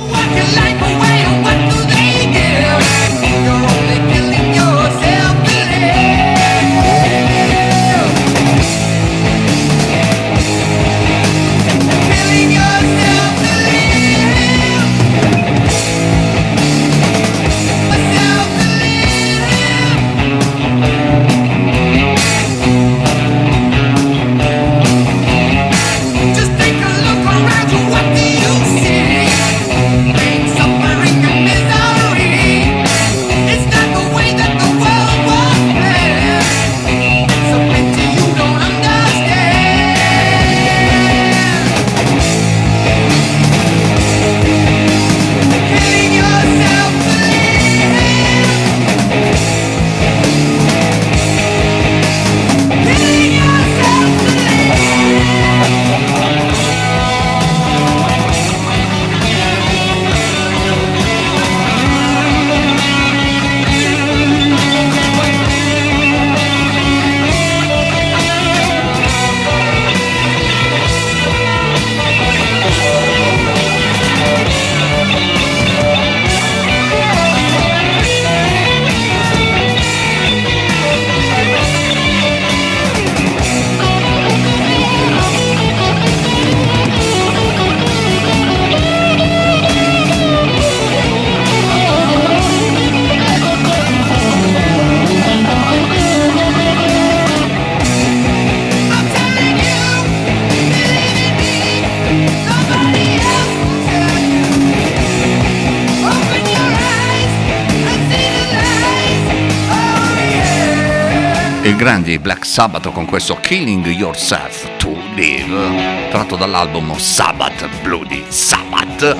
[111.83, 119.17] Grandi Black Sabbath con questo Killing Yourself to Live, tratto dall'album Sabbath Bloody Sabbath.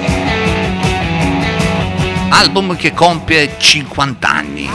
[2.29, 4.69] Album che compie 50 anni.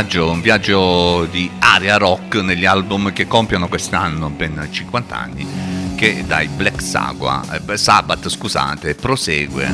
[0.00, 5.46] Viaggio, un viaggio di area rock negli album che compiono quest'anno ben 50 anni,
[5.94, 9.70] che dai Black Sagua, eh, Sabbath scusate, prosegue.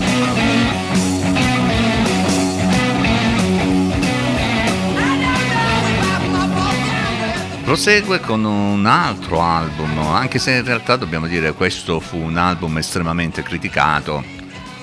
[7.62, 12.36] Prosegue con un altro album, anche se in realtà dobbiamo dire che questo fu un
[12.36, 14.24] album estremamente criticato,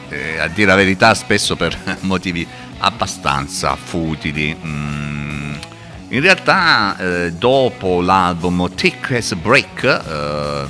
[0.07, 4.57] eh, a dire la verità spesso per motivi abbastanza futili.
[4.65, 5.12] Mm
[6.13, 10.65] in realtà eh, dopo l'album Thick as Break, eh,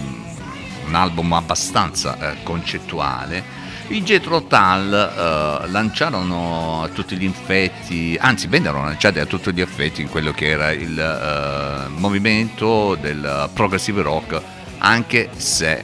[0.85, 8.47] un album abbastanza eh, concettuale, i Jetro Tal eh, lanciarono a tutti gli infetti, anzi
[8.47, 14.01] vennero lanciati a tutti gli effetti in quello che era il eh, movimento del progressive
[14.01, 14.41] rock
[14.77, 15.83] anche se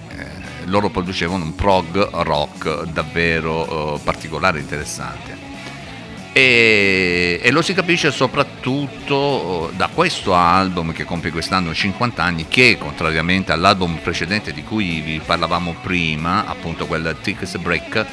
[0.65, 5.48] loro producevano un prog rock davvero particolare e interessante.
[6.31, 12.77] E, e, lo si capisce soprattutto da questo album che compie quest'anno 50 anni che
[12.79, 18.05] contrariamente all'album precedente di cui vi parlavamo prima appunto quel Tickets Break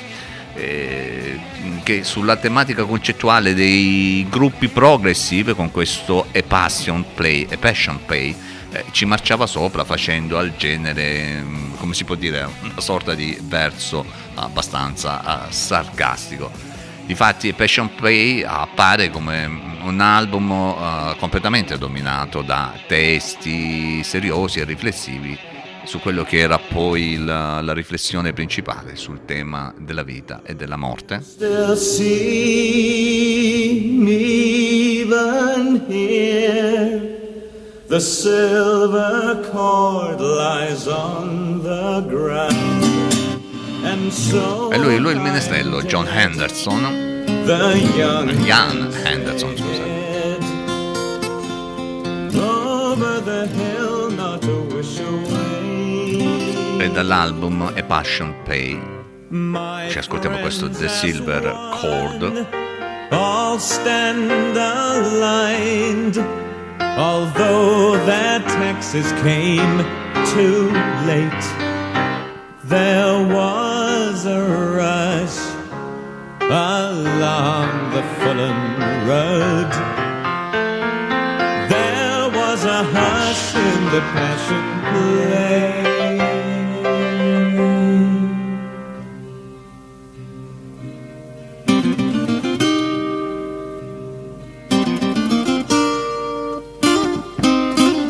[0.55, 1.39] eh,
[1.83, 8.35] che sulla tematica concettuale dei gruppi progressive con questo A Passion Play, A Passion Play
[8.71, 13.39] eh, ci marciava sopra facendo al genere, mm, come si può dire, una sorta di
[13.43, 14.05] verso
[14.35, 16.51] abbastanza uh, sarcastico.
[17.07, 19.47] Difatti Passion Play appare come
[19.85, 25.39] un album uh, completamente dominato da testi seriosi e riflessivi
[25.85, 30.77] su quello che era poi la, la, riflessione principale sul tema della vita e della
[30.77, 31.23] morte.
[37.89, 43.26] The silver cord lies on the ground.
[43.89, 47.25] E lui, lui il menestrello, John Henderson.
[47.45, 49.85] The young Jan Henderson, scusa.
[56.79, 58.95] E dall'album A Passion Play
[59.89, 61.43] ci ascoltiamo questo The Silver
[61.81, 62.47] Cord.
[63.11, 66.17] All stand aligned.
[66.97, 69.85] Although their taxes came
[70.33, 70.71] too
[71.07, 71.76] late,
[72.69, 74.43] there was a
[74.81, 75.39] rush
[76.41, 78.61] along the Fulham
[79.07, 79.71] Road.
[81.71, 85.87] There was a hush in the passion play.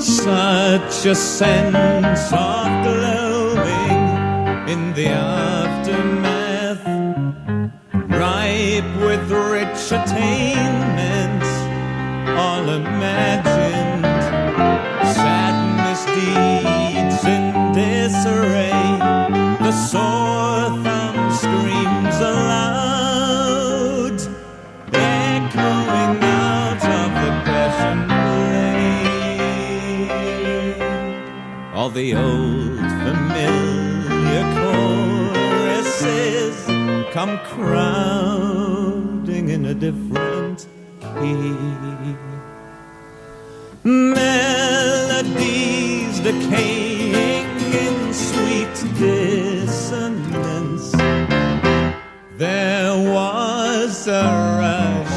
[0.00, 3.25] such a sense of glowing
[4.68, 6.84] in the aftermath,
[8.10, 11.50] ripe with rich attainments,
[12.36, 14.04] all imagined,
[15.14, 18.98] sad misdeeds in disarray,
[19.64, 24.18] the sore thumb screams aloud.
[24.92, 27.98] Echoing out of the passion
[31.72, 32.55] all the old
[37.16, 40.66] come crowding in a different
[41.00, 41.56] key.
[43.84, 45.40] Melodies
[46.20, 47.46] decaying
[47.84, 50.92] in sweet dissonance.
[52.36, 54.24] There was a
[54.60, 55.16] rush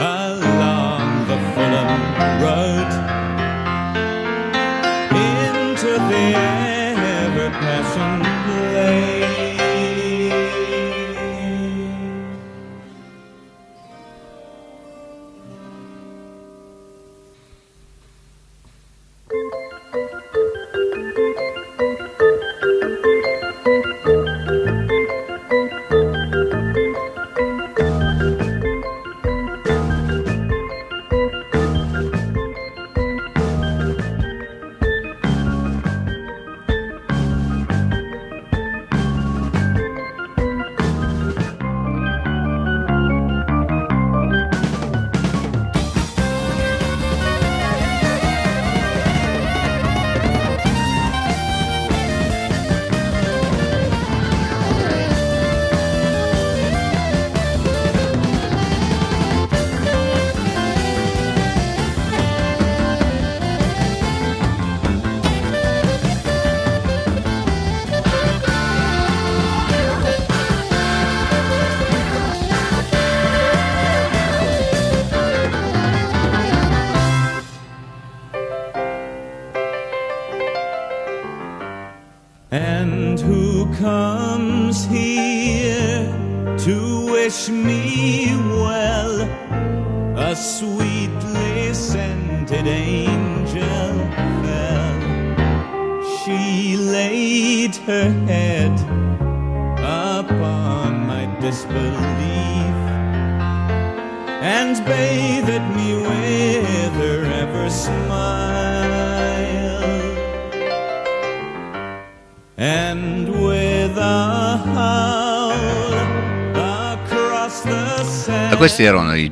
[0.00, 1.92] along the Fulham
[2.42, 2.90] Road
[5.28, 6.26] into the
[7.20, 8.41] ever passion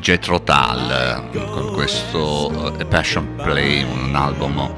[0.01, 4.75] Jethro Tull con questo eh, A Passion Play, un album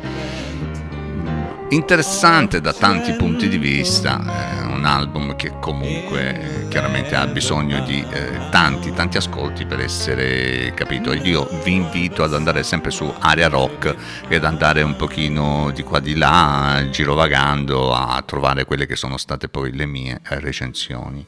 [1.68, 7.82] interessante da tanti punti di vista, eh, un album che comunque eh, chiaramente ha bisogno
[7.84, 11.12] di eh, tanti tanti ascolti per essere capito.
[11.12, 13.94] Io vi invito ad andare sempre su Area Rock
[14.28, 19.16] e ad andare un pochino di qua di là, girovagando a trovare quelle che sono
[19.16, 21.24] state poi le mie recensioni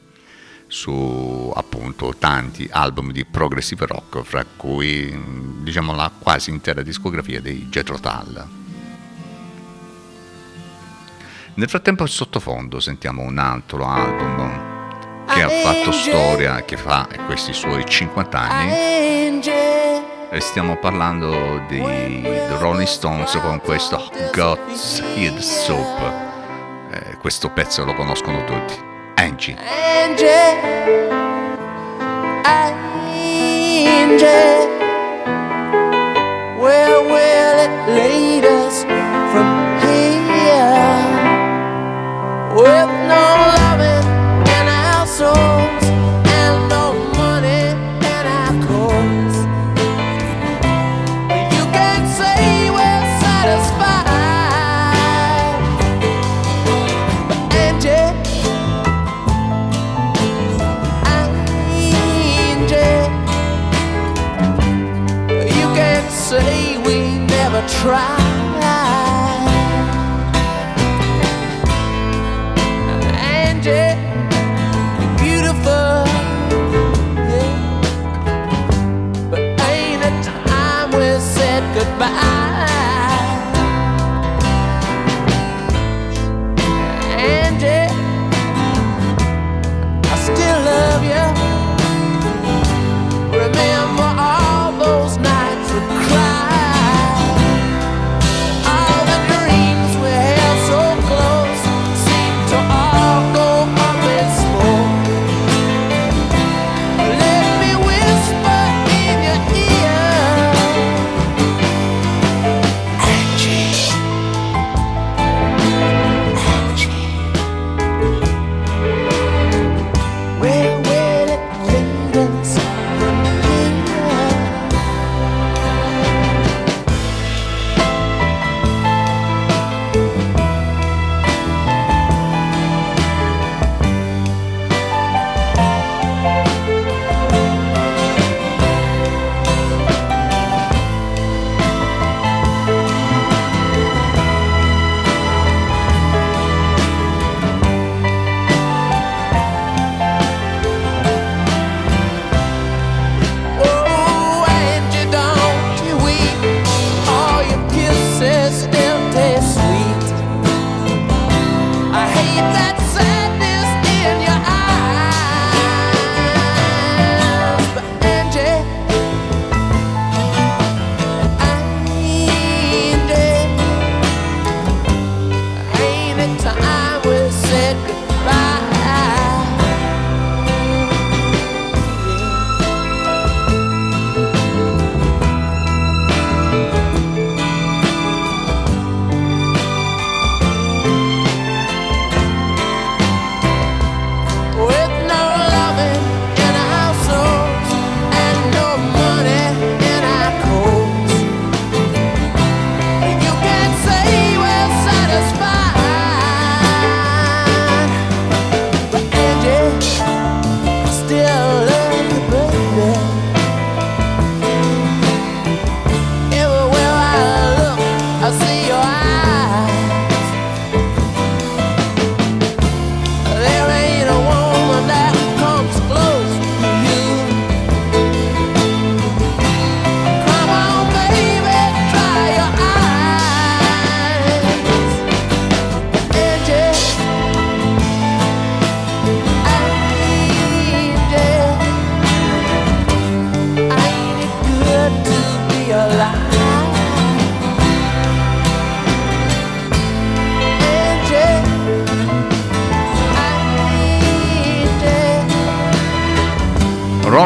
[0.67, 1.51] su
[1.85, 5.15] appunto tanti album di progressive rock, fra cui
[5.61, 8.47] diciamo la quasi intera discografia dei Jethro Tull.
[11.53, 14.73] Nel frattempo sottofondo sentiamo un altro album
[15.27, 19.41] che ha fatto storia, che fa questi suoi 50 anni.
[20.31, 26.13] E stiamo parlando di The Rolling Stones con questo God's Head Soap.
[26.91, 28.73] Eh, questo pezzo lo conoscono tutti.
[29.15, 29.55] Angie.
[29.55, 31.24] Angie.
[32.45, 33.85] Angie.
[36.61, 38.83] Where will it lead us
[39.31, 39.49] from
[39.81, 40.75] here?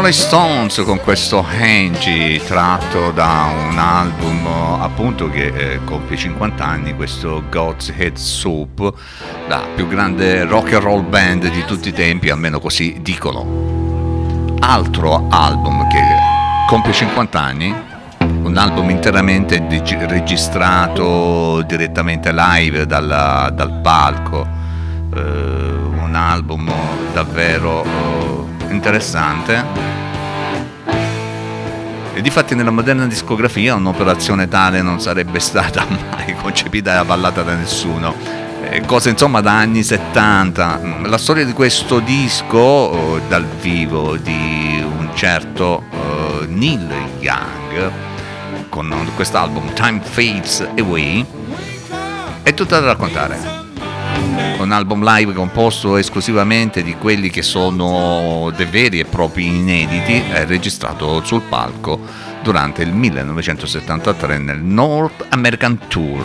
[0.09, 4.47] Rolling Stones con questo Angie tratto da un album
[4.79, 8.91] appunto che eh, compie 50 anni, questo God's Head Soup,
[9.47, 14.55] la più grande rock and roll band di tutti i tempi, almeno così dicono.
[14.61, 16.01] Altro album che
[16.67, 17.75] compie 50 anni,
[18.17, 24.47] un album interamente dig- registrato direttamente live dal, dal palco,
[25.13, 26.67] eh, un album
[27.13, 29.68] davvero eh, interessante.
[32.19, 37.55] E difatti nella moderna discografia un'operazione tale non sarebbe stata mai concepita e avallata da
[37.55, 38.13] nessuno.
[38.61, 40.81] Eh, Cose insomma da anni 70.
[41.03, 47.89] La storia di questo disco eh, dal vivo di un certo eh, Neil Young
[48.67, 51.25] con quest'album Time Fades Away
[52.43, 53.58] è tutta da raccontare.
[54.69, 60.45] Un album live composto esclusivamente di quelli che sono dei veri e propri inediti, è
[60.45, 61.99] registrato sul palco
[62.43, 66.23] durante il 1973 nel North American Tour.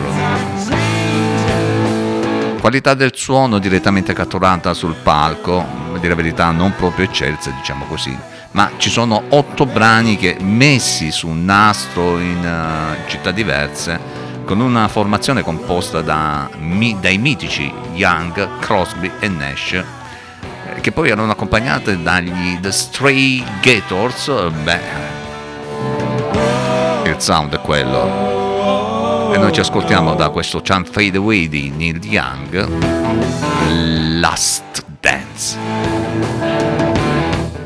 [2.59, 5.65] Qualità del suono direttamente catturata sul palco,
[5.95, 8.15] a dire la verità non proprio eccelsa, diciamo così,
[8.51, 14.59] ma ci sono otto brani che messi su un nastro in uh, città diverse con
[14.59, 16.47] una formazione composta da,
[17.01, 19.83] dai mitici Young, Crosby e Nash, eh,
[20.81, 24.31] che poi erano accompagnate dagli The Stray Gators,
[24.63, 24.79] beh,
[27.05, 29.33] il sound è quello.
[29.33, 32.67] E noi ci ascoltiamo da questo Chant Fade Away di Neil Young,
[34.19, 35.57] Last Dance.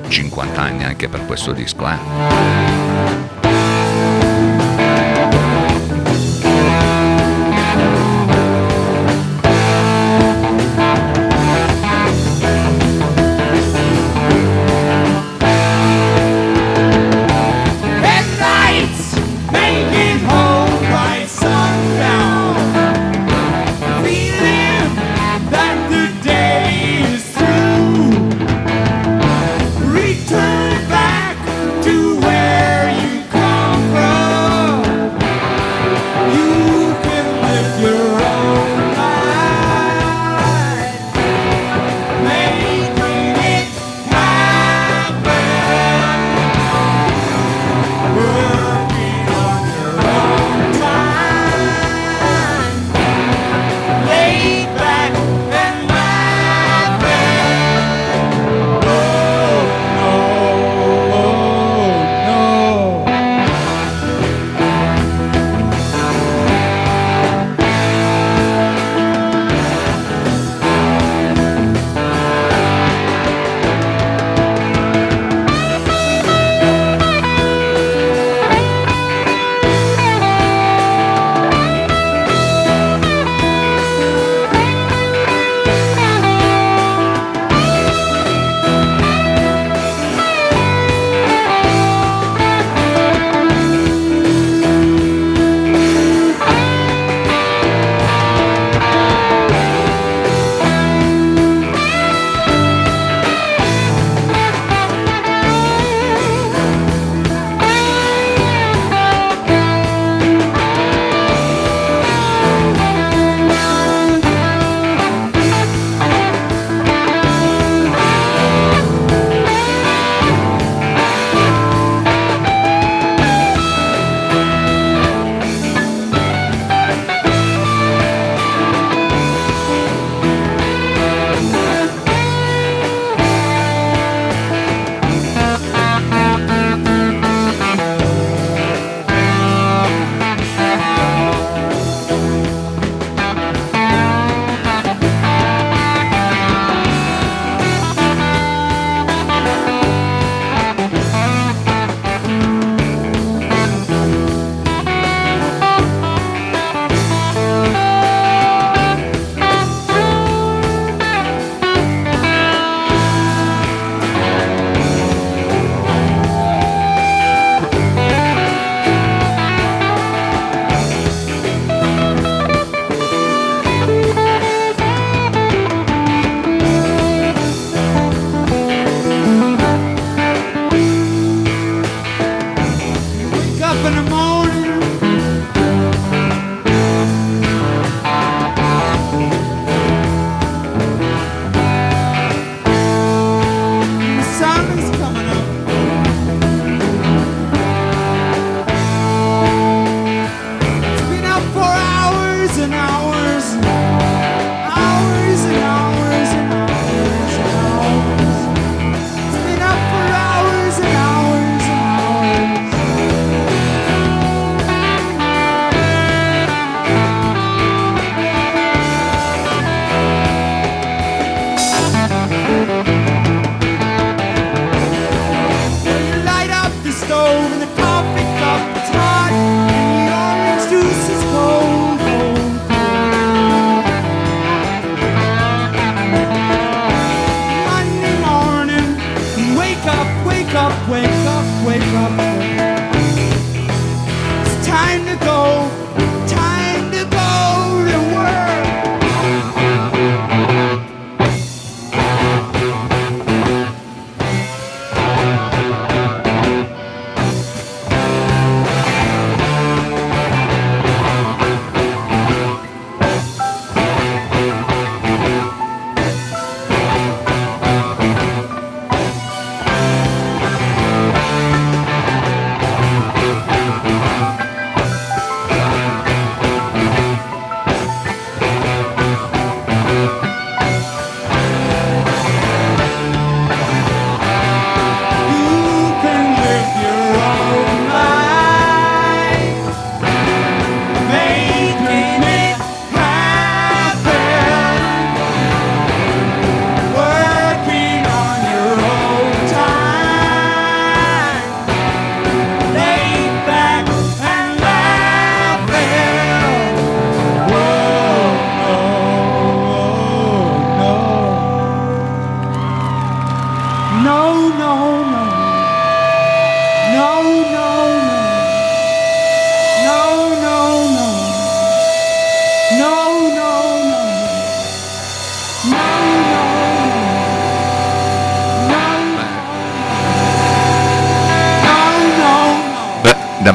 [0.07, 3.38] 50 anni anche per questo disco, eh.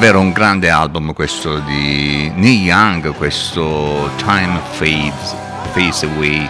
[0.05, 5.35] Davvero un grande album questo di Neil Young, questo Time Fades,
[5.72, 6.47] Fades Away.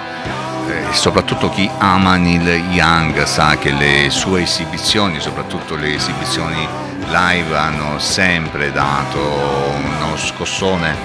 [0.68, 6.66] Eh, soprattutto chi ama Neil Young sa che le sue esibizioni, soprattutto le esibizioni
[7.06, 10.96] live, hanno sempre dato uno scossone.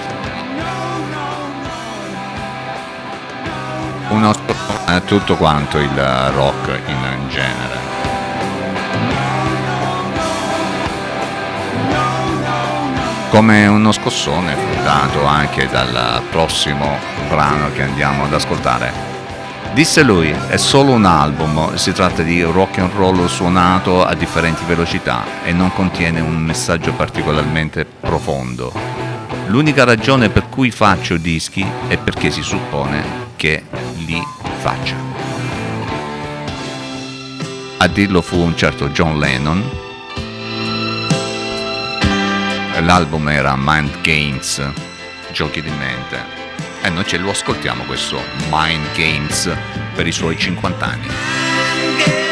[4.07, 7.78] Uno scossone a tutto quanto il rock in genere.
[13.29, 16.97] Come uno scossone dato anche dal prossimo
[17.27, 18.91] brano che andiamo ad ascoltare.
[19.73, 24.63] Disse lui, è solo un album, si tratta di rock and roll suonato a differenti
[24.65, 28.73] velocità e non contiene un messaggio particolarmente profondo.
[29.45, 33.03] L'unica ragione per cui faccio dischi è perché si suppone
[33.35, 33.63] che
[34.05, 34.21] li
[34.57, 34.95] faccia.
[37.77, 39.88] A dirlo fu un certo John Lennon,
[42.81, 44.61] l'album era Mind Games,
[45.31, 46.23] giochi di mente.
[46.81, 49.51] E noi ce lo ascoltiamo questo Mind Games
[49.93, 52.28] per i suoi 50 anni.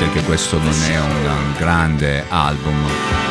[0.00, 3.29] Dite che questo non è un grande album.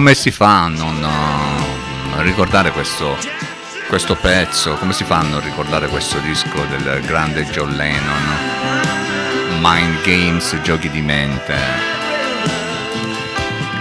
[0.00, 3.18] Come si fa a non uh, ricordare questo,
[3.86, 4.72] questo pezzo?
[4.76, 8.22] Come si fa a non ricordare questo disco del grande John Lennon?
[9.60, 11.54] Mind Games, giochi di mente.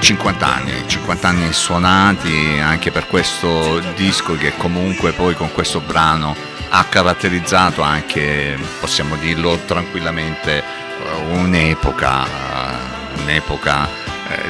[0.01, 6.35] 50 anni, 50 anni suonati anche per questo disco che comunque poi con questo brano
[6.67, 10.63] ha caratterizzato anche, possiamo dirlo tranquillamente, eh,
[11.31, 13.98] un'epoca, eh, un'epoca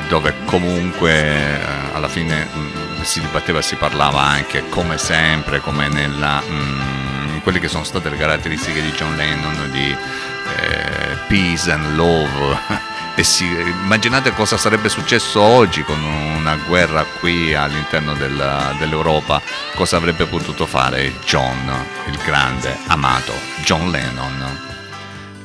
[0.10, 1.60] dove comunque eh,
[1.94, 7.42] alla fine mh, si dibatteva e si parlava anche come sempre, come nella, mh, in
[7.44, 12.88] quelle che sono state le caratteristiche di John Lennon di eh, peace and love.
[13.16, 19.42] E si, immaginate cosa sarebbe successo oggi con una guerra qui all'interno della- dell'Europa,
[19.76, 21.70] cosa avrebbe potuto fare John,
[22.08, 24.79] il grande, amato John Lennon.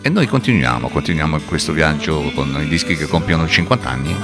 [0.06, 4.14] E noi continuiamo, continuiamo questo viaggio con i dischi che compiono 50 anni.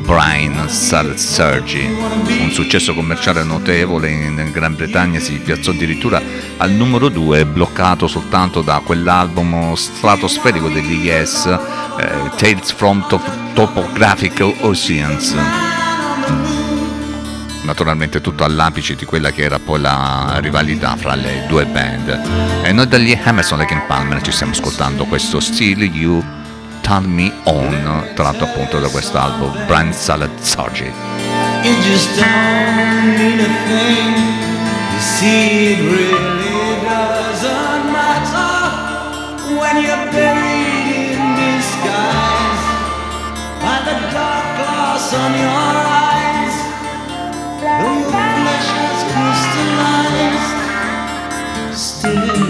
[0.00, 1.84] Brian Sergi.
[1.84, 6.22] Un successo commerciale notevole in Gran Bretagna si piazzò addirittura
[6.56, 14.40] al numero 2, bloccato soltanto da quell'album stratosferico degli Yes, eh, Tales from Top- Topographic
[14.60, 15.34] Oceans
[17.64, 22.62] naturalmente tutto all'apice di quella che era poi la rivalità fra le due band.
[22.62, 26.22] E noi dagli Emerson Lake Palmer ci stiamo ascoltando questo Still You
[26.80, 30.92] Turn Me On, tratto appunto da quest'album Brian Salad Sargi.
[31.62, 34.14] You just don't mean a thing.
[34.92, 42.64] You see, it really doesn't matter when you're buried in disguise
[43.60, 45.93] by the dark glass on your eyes.
[47.64, 50.52] Though your flesh has crystallized,
[51.78, 52.43] still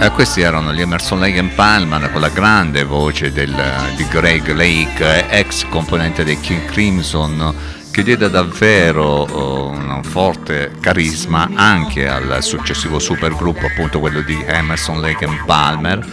[0.00, 4.46] E questi erano gli Emerson Lake and Palmer con la grande voce del- di Greg
[4.52, 7.52] Lake, ex componente dei King Crimson,
[7.90, 15.00] che diede davvero oh, un forte carisma anche al successivo supergruppo, appunto quello di Emerson
[15.00, 16.06] Lake and Palmer.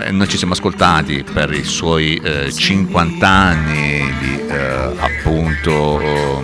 [0.00, 6.42] Eh, noi ci siamo ascoltati per i suoi eh, 50 anni di eh, appunto oh,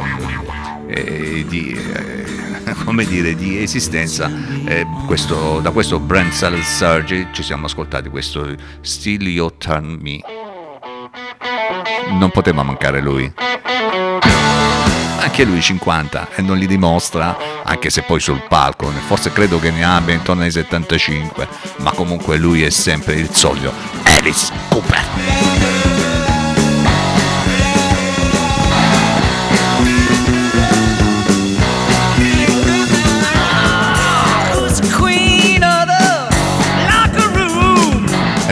[0.89, 2.26] eh, di, eh,
[2.85, 4.31] come dire, di esistenza.
[4.65, 10.21] Eh, questo- da questo Brand Salad Surgery ci siamo ascoltati questo Still You Turn Me.
[12.11, 13.33] Non poteva mancare lui.
[15.19, 19.71] Anche lui 50 e non li dimostra, anche se poi sul palco, forse credo che
[19.71, 21.49] ne abbia intorno ai 75,
[21.79, 23.73] ma comunque lui è sempre il solito
[24.05, 25.36] Alice Cooper.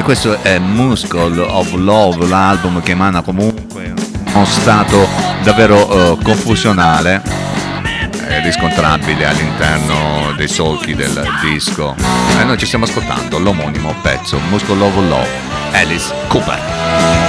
[0.04, 3.94] Questo è Muscle of Love, l'album che emana comunque
[4.34, 5.08] uno stato
[5.42, 7.22] davvero eh, confusionale,
[8.26, 11.94] è riscontrabile all'interno dei solchi del disco.
[12.38, 15.28] E noi ci stiamo ascoltando l'omonimo pezzo Muscle of Love,
[15.72, 17.23] Alice Cooper.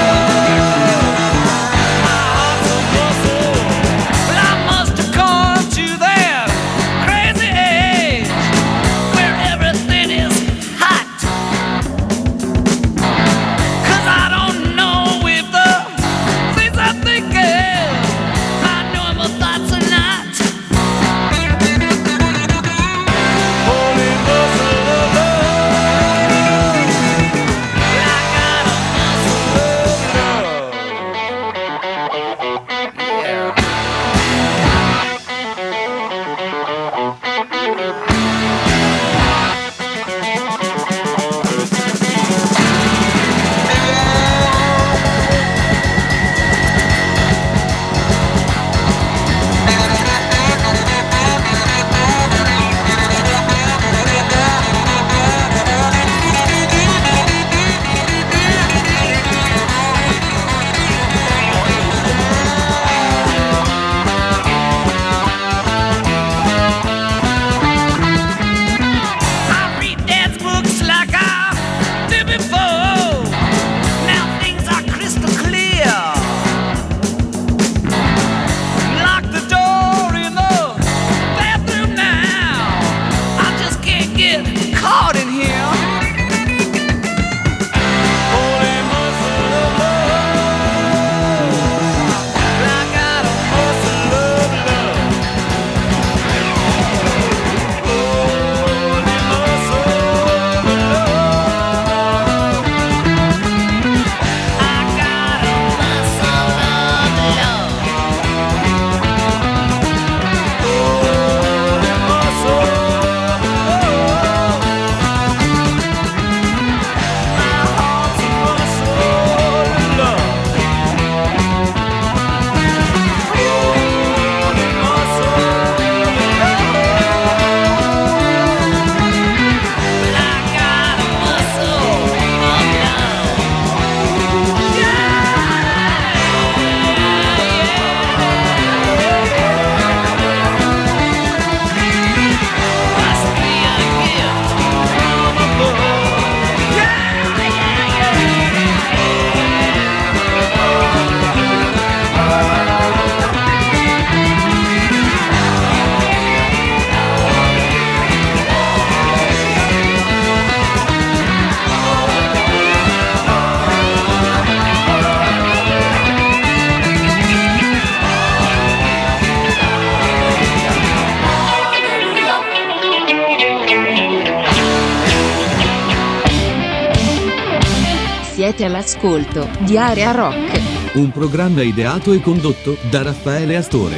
[178.56, 180.94] Siete all'ascolto di Area Rock.
[180.94, 183.98] Un programma ideato e condotto da Raffaele Astore.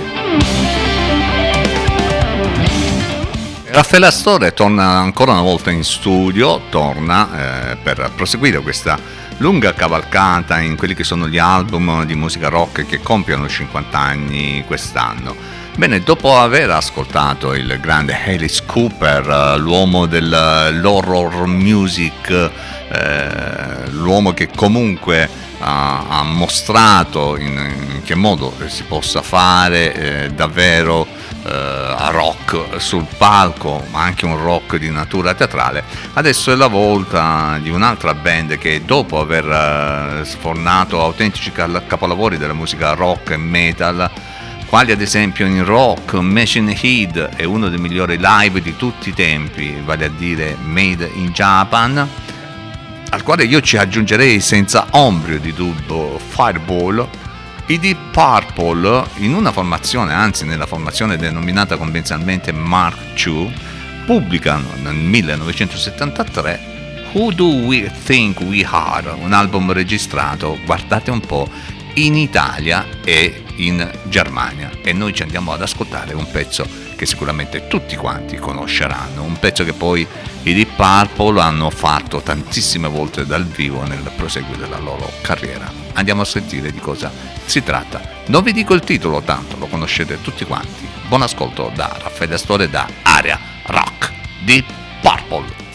[3.65, 8.97] Raffaele Astore torna ancora una volta in studio, torna eh, per proseguire questa
[9.37, 14.63] lunga cavalcata in quelli che sono gli album di musica rock che compiono 50 anni
[14.65, 15.35] quest'anno.
[15.77, 22.51] Bene, dopo aver ascoltato il grande Alice Cooper, eh, l'uomo dell'horror music, eh,
[24.07, 25.29] l'uomo che comunque
[25.59, 31.05] ha, ha mostrato in, in, che modo si possa fare eh, davvero
[31.45, 35.83] eh, rock sul palco, ma anche un rock di natura teatrale.
[36.13, 42.53] Adesso è la volta di un'altra band che dopo aver eh, sfornato autentici capolavori della
[42.53, 44.09] musica rock e metal,
[44.67, 49.13] quali ad esempio in rock Machine Head è uno dei migliori live di tutti i
[49.13, 52.07] tempi, vale a dire Made in Japan,
[53.09, 57.07] al quale io ci aggiungerei senza ombrio di dubbio Fireball,
[57.67, 63.53] i Deep Purple in una formazione, anzi nella formazione denominata convenzionalmente Mark II,
[64.05, 66.75] pubblicano nel 1973
[67.13, 71.49] Who Do We Think We Are, un album registrato, guardate un po',
[71.95, 74.69] in Italia e in Germania.
[74.83, 79.63] E noi ci andiamo ad ascoltare un pezzo che sicuramente tutti quanti conosceranno, un pezzo
[79.63, 80.05] che poi
[80.43, 85.71] i Deep Purple hanno fatto tantissime volte dal vivo nel proseguo della loro carriera.
[85.93, 87.11] Andiamo a sentire di cosa
[87.45, 88.01] si tratta.
[88.27, 90.87] Non vi dico il titolo, tanto lo conoscete tutti quanti.
[91.07, 94.11] Buon ascolto da Raffaele Astore da Area Rock
[94.43, 94.65] Deep
[95.01, 95.65] Purple.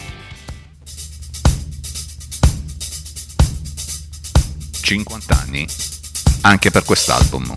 [4.81, 5.65] 50 anni
[6.41, 7.53] anche per quest'album.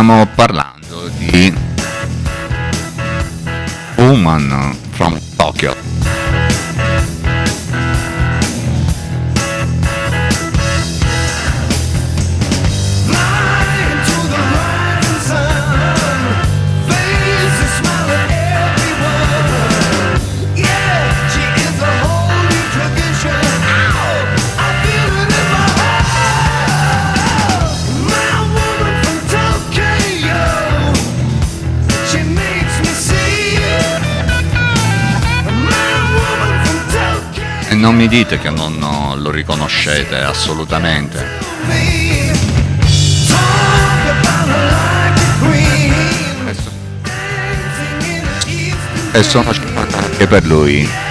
[0.00, 1.52] Stiamo parlando di
[3.96, 5.89] Woman from Tokyo.
[38.00, 41.22] Mi dite che non no, lo riconoscete assolutamente.
[49.12, 51.09] E sono anche per lui.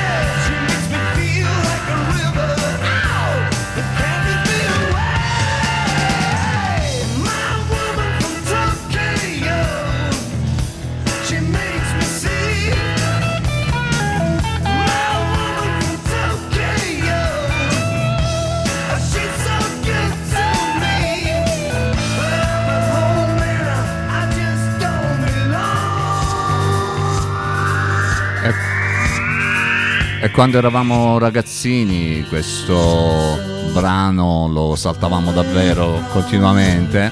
[30.39, 33.37] Quando eravamo ragazzini questo
[33.73, 37.11] brano lo saltavamo davvero continuamente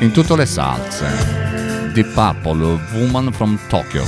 [0.00, 1.06] in tutte le salse.
[1.92, 4.02] Deep Purple, Woman from Tokyo.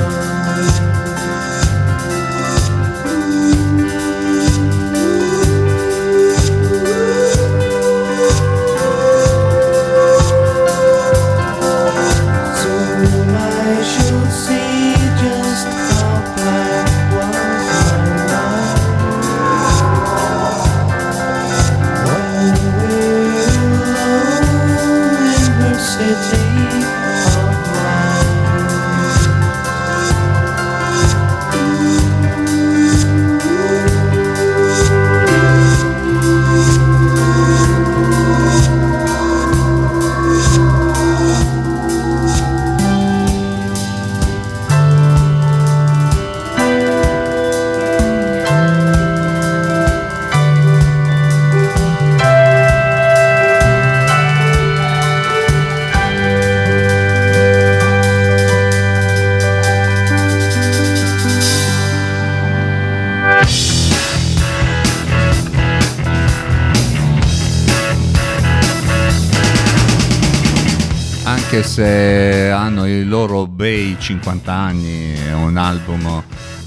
[74.03, 76.21] 50 anni, è un album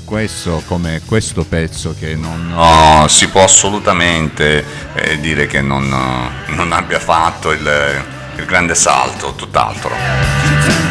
[0.06, 4.64] questo come questo pezzo che non no, si può assolutamente
[4.94, 5.86] eh, dire che non,
[6.46, 8.04] non abbia fatto il,
[8.36, 10.85] il grande salto, tutt'altro.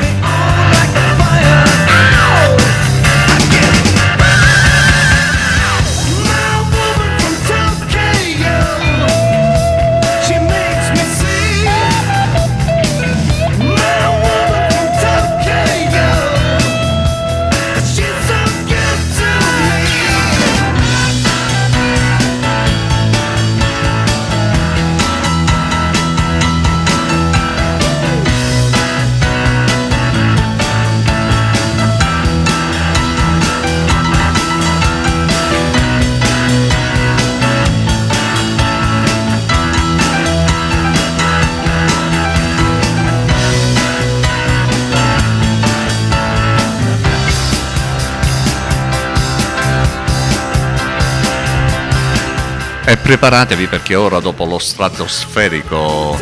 [53.05, 56.19] Preparatevi perché ora dopo lo stratosferico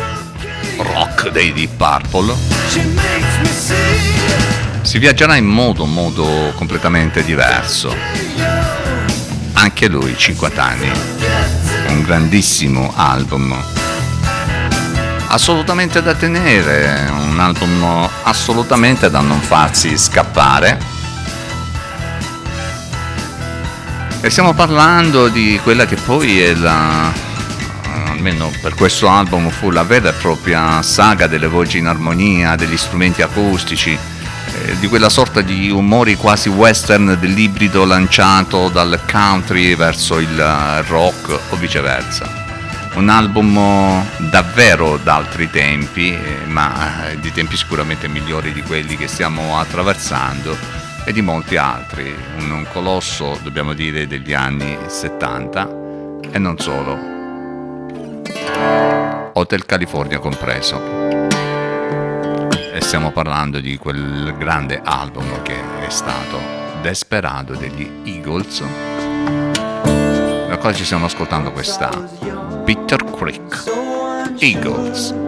[0.76, 2.34] rock dei Deep Purple
[4.82, 7.96] si viaggerà in modo, modo completamente diverso.
[9.54, 10.90] Anche lui, 50 anni,
[11.88, 13.56] un grandissimo album.
[15.28, 20.93] Assolutamente da tenere, un album assolutamente da non farsi scappare
[24.24, 27.12] E stiamo parlando di quella che poi è la,
[28.06, 32.78] almeno per questo album, fu la vera e propria saga delle voci in armonia, degli
[32.78, 40.18] strumenti acustici, eh, di quella sorta di umori quasi western dell'ibrido lanciato dal country verso
[40.20, 42.26] il rock o viceversa.
[42.94, 49.60] Un album davvero d'altri tempi, eh, ma di tempi sicuramente migliori di quelli che stiamo
[49.60, 55.82] attraversando e di molti altri, un, un colosso dobbiamo dire degli anni 70
[56.30, 56.98] e non solo,
[59.34, 60.80] Hotel California compreso.
[62.72, 66.38] E stiamo parlando di quel grande album che è stato
[66.80, 68.62] Desperado degli Eagles,
[70.48, 71.90] da quale ci stiamo ascoltando questa
[72.64, 73.64] Bitter Creek
[74.38, 75.23] Eagles.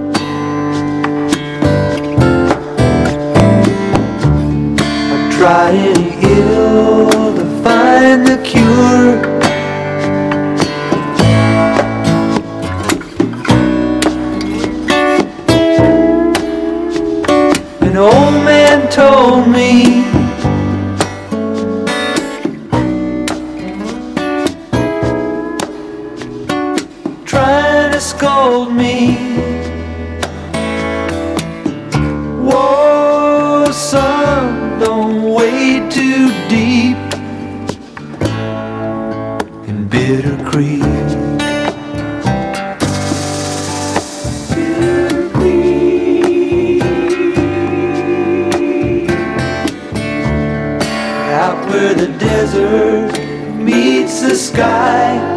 [5.46, 9.35] Any ill to find the cure.
[51.76, 53.12] Where the desert
[53.58, 55.35] meets the sky.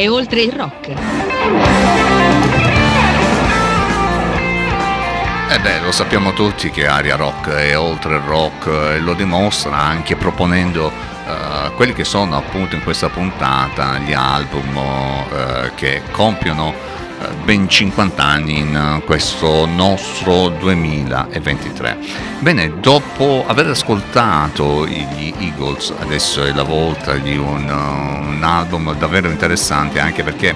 [0.00, 0.88] E oltre il rock.
[5.50, 9.76] Eh beh, lo sappiamo tutti che Aria Rock è oltre il rock e lo dimostra
[9.76, 10.92] anche proponendo
[11.26, 17.07] eh, quelli che sono appunto in questa puntata gli album eh, che compiono eh,
[17.44, 21.98] ben 50 anni in questo nostro 2023.
[22.40, 29.28] Bene, dopo aver ascoltato gli Eagles, adesso è la volta di un, un album davvero
[29.28, 30.54] interessante anche perché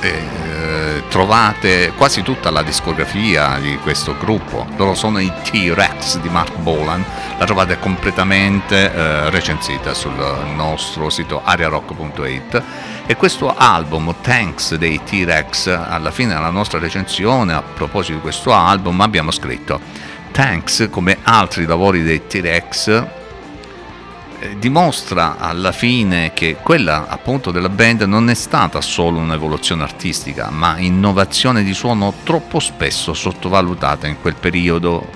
[0.00, 4.66] eh, trovate quasi tutta la discografia di questo gruppo.
[4.76, 7.04] Loro sono i T-Rex di Mark Bolan,
[7.38, 10.12] la trovate completamente eh, recensita sul
[10.54, 12.62] nostro sito ariarock.it
[13.06, 18.52] e questo album Thanks dei T-Rex, alla fine della nostra recensione a proposito di questo
[18.52, 19.80] album abbiamo scritto
[20.30, 23.17] Thanks come altri lavori dei T-Rex
[24.58, 30.78] dimostra alla fine che quella appunto della band non è stata solo un'evoluzione artistica, ma
[30.78, 35.10] innovazione di suono troppo spesso sottovalutata in quel periodo,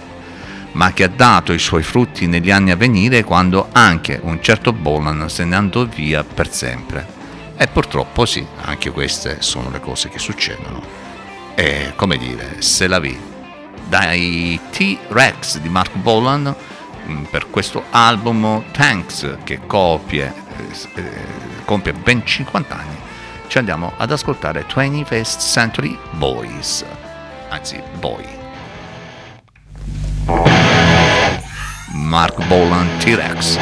[0.72, 4.72] ma che ha dato i suoi frutti negli anni a venire quando anche un certo
[4.72, 7.20] Bolan se ne andò via per sempre.
[7.56, 10.82] E purtroppo sì, anche queste sono le cose che succedono.
[11.54, 13.30] E come dire, se la vi.
[13.88, 16.54] Dai T-Rex di Mark Bolan
[17.30, 20.32] per questo album Thanks che copie,
[20.94, 23.10] eh, eh, compie ben 50 anni
[23.52, 26.82] ci andiamo ad ascoltare 21st Century Boys.
[27.50, 28.26] Anzi Boy.
[31.92, 33.58] Mark Bolan T-Rex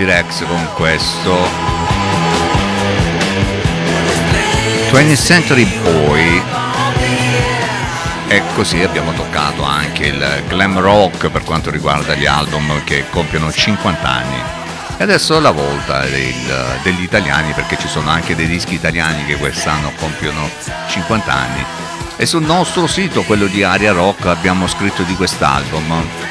[0.00, 1.36] T-Rex con questo.
[4.90, 6.42] 20th Century Boy.
[8.28, 13.52] E così abbiamo toccato anche il glam rock per quanto riguarda gli album che compiono
[13.52, 14.42] 50 anni.
[14.96, 19.26] E adesso è la volta del, degli italiani perché ci sono anche dei dischi italiani
[19.26, 20.48] che quest'anno compiono
[20.88, 21.62] 50 anni.
[22.16, 26.29] E sul nostro sito quello di Aria Rock abbiamo scritto di quest'album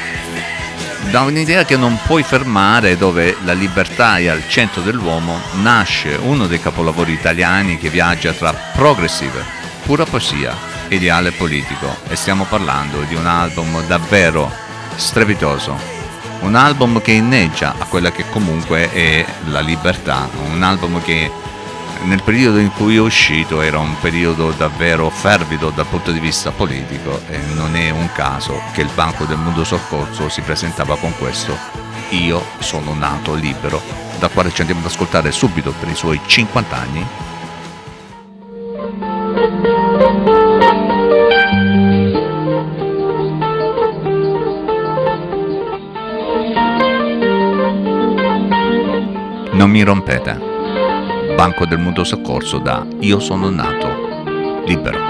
[1.10, 6.46] da un'idea che non puoi fermare dove la libertà è al centro dell'uomo, nasce uno
[6.46, 9.44] dei capolavori italiani che viaggia tra progressive,
[9.84, 10.54] pura poesia,
[10.88, 11.96] ideale politico.
[12.08, 14.52] E stiamo parlando di un album davvero
[14.94, 15.76] strepitoso,
[16.42, 21.28] un album che inneggia a quella che comunque è la libertà, un album che
[22.04, 26.50] nel periodo in cui è uscito era un periodo davvero fervido dal punto di vista
[26.50, 31.12] politico e non è un caso che il Banco del Mondo Soccorso si presentava con
[31.18, 31.56] questo
[32.10, 33.80] Io sono nato libero,
[34.18, 37.06] da quale ci andiamo ad ascoltare subito per i suoi 50 anni.
[49.52, 50.49] Non mi rompete.
[51.40, 55.09] Banco del Mutuo Soccorso da Io sono nato libero.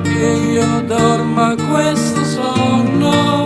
[0.00, 3.45] Che io dorma questo sonno.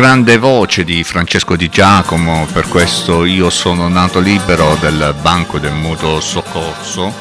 [0.00, 5.74] Grande voce di Francesco Di Giacomo per questo Io sono nato libero del Banco del
[5.74, 7.12] Mutuo Soccorso.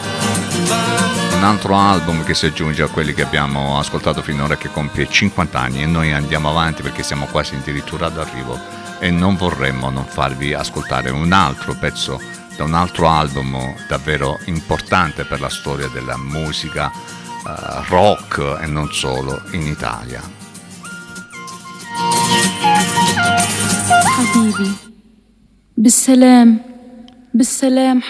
[1.34, 5.60] Un altro album che si aggiunge a quelli che abbiamo ascoltato finora che compie 50
[5.60, 8.58] anni e noi andiamo avanti perché siamo quasi addirittura d'arrivo
[9.00, 12.18] e non vorremmo non farvi ascoltare un altro pezzo
[12.56, 18.90] da un altro album davvero importante per la storia della musica eh, rock e non
[18.94, 20.39] solo in Italia.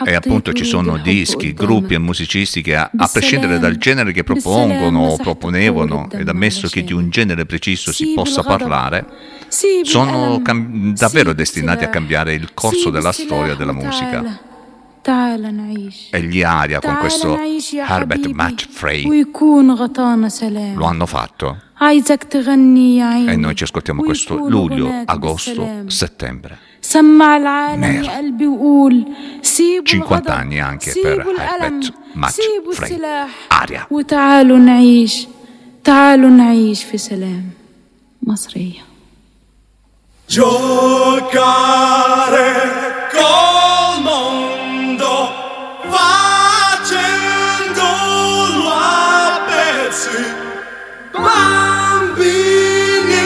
[0.05, 4.23] E appunto ci sono dischi, gruppi e musicisti che, a, a prescindere dal genere che
[4.23, 9.05] propongono o proponevano, ed ammesso che di un genere preciso si possa parlare,
[9.83, 14.39] sono cam- davvero destinati a cambiare il corso della storia della musica.
[16.11, 19.31] E gli aria con questo Herbert Match Matchfrey
[20.75, 21.61] lo hanno fatto.
[23.27, 26.68] E noi ci ascoltiamo questo luglio, agosto, settembre.
[29.83, 32.35] 50 anni anche per Herbert Max
[32.73, 33.01] Frey.
[33.49, 33.87] Aria.
[33.89, 35.27] وتعالوا نعيش
[35.83, 37.49] تعالوا نعيش في سلام
[38.23, 38.81] مصرية
[41.49, 42.51] Giocare
[43.11, 45.13] col mondo
[47.39, 50.23] facendolo a pezzi
[52.29, 53.25] bambini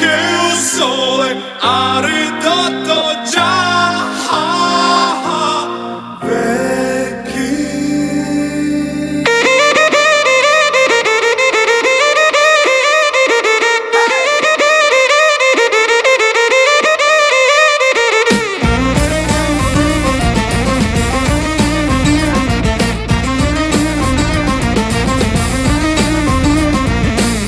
[0.00, 0.14] che
[0.48, 1.30] il sole
[1.60, 3.70] aride ridotto già.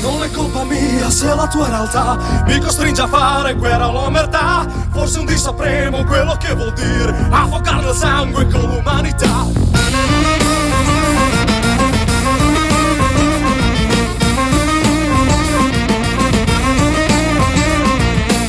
[0.01, 4.64] Non è colpa mia se la tua realtà mi costringe a fare guerra all'omertà
[4.95, 9.45] Forse un dì sapremo quello che vuol dire affogare nel sangue con l'umanità.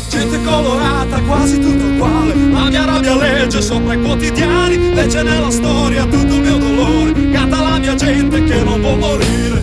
[0.09, 2.35] Gente colorata, quasi tutto uguale.
[2.53, 7.31] La mia rabbia legge sopra i quotidiani, legge nella storia tutto il mio dolore.
[7.33, 9.56] Canta la mia gente che non può morire.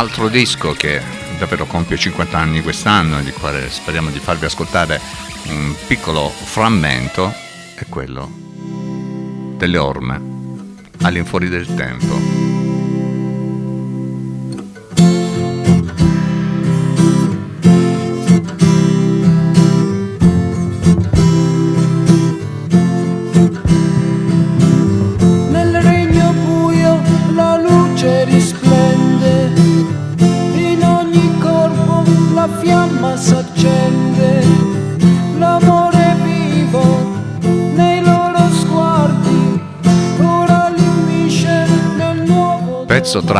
[0.00, 0.98] Altro, disco che
[1.38, 4.98] davvero compie 50 anni quest'anno di quale speriamo di farvi ascoltare
[5.48, 7.30] un piccolo frammento
[7.74, 8.26] è quello
[9.58, 10.18] delle orme
[11.02, 12.39] all'infuori del tempo.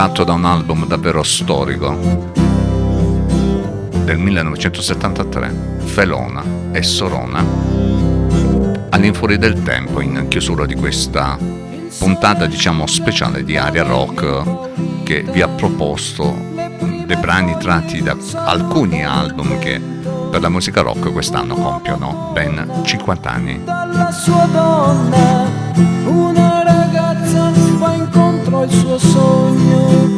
[0.01, 1.95] Tratto da un album davvero storico
[4.03, 7.45] del 1973, Felona e Sorona
[8.89, 11.37] all'infuori del tempo in chiusura di questa
[11.99, 16.35] puntata diciamo speciale di Aria Rock che vi ha proposto
[17.05, 18.17] dei brani tratti da
[18.47, 19.79] alcuni album che
[20.31, 23.65] per la musica rock quest'anno compiono ben 50 anni.
[28.71, 30.10] Suo sogno.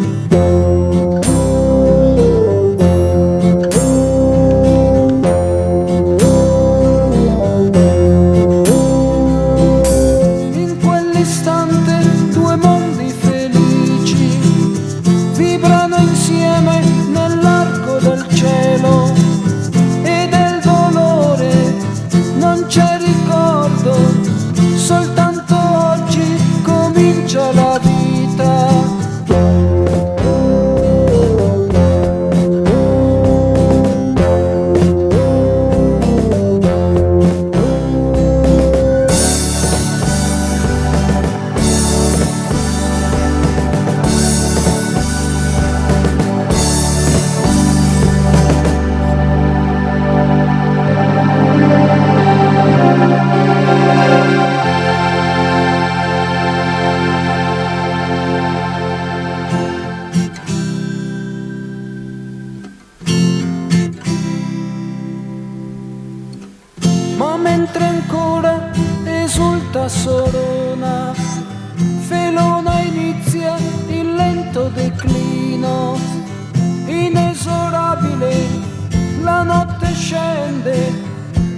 [79.23, 80.93] La notte scende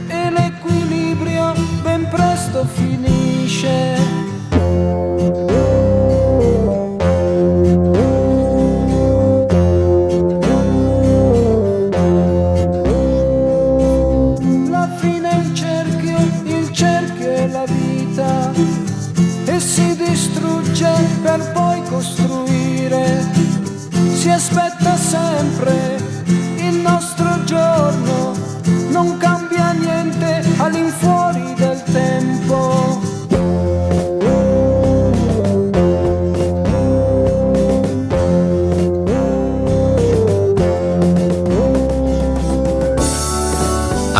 [0.09, 4.24] e l'equilibrio ben presto finisce.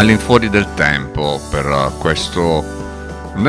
[0.05, 2.83] All'infuori del tempo per questo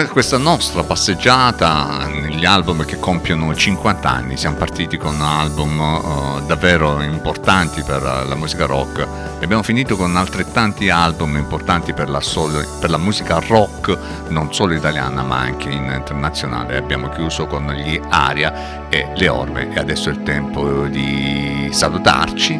[0.09, 7.01] questa nostra passeggiata negli album che compiono 50 anni, siamo partiti con album uh, davvero
[7.01, 8.99] importanti per la musica rock.
[9.39, 13.95] E abbiamo finito con altrettanti album importanti per la, solo, per la musica rock
[14.29, 16.77] non solo italiana ma anche internazionale.
[16.77, 19.73] Abbiamo chiuso con gli Aria e le Orme.
[19.73, 22.59] E adesso è il tempo di salutarci,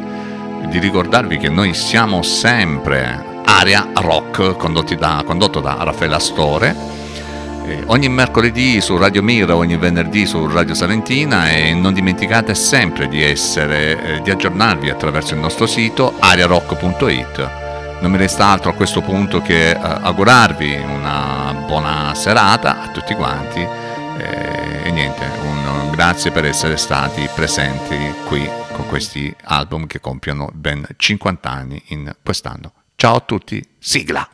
[0.67, 6.95] di ricordarvi che noi siamo sempre Aria Rock da, condotto da Raffaele Astore
[7.65, 13.07] eh, ogni mercoledì su Radio Mira, ogni venerdì su Radio Salentina e non dimenticate sempre
[13.07, 17.49] di, essere, eh, di aggiornarvi attraverso il nostro sito ariarock.it.
[18.01, 23.15] Non mi resta altro a questo punto che eh, augurarvi una buona serata a tutti
[23.15, 23.67] quanti
[24.17, 27.97] e niente, un grazie per essere stati presenti
[28.27, 32.84] qui con questi album che compiono ben 50 anni in quest'anno.
[33.05, 34.27] Ciao a tutti, sigla!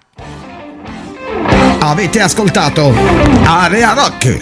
[1.79, 2.93] Avete ascoltato
[3.43, 4.41] Area Rock,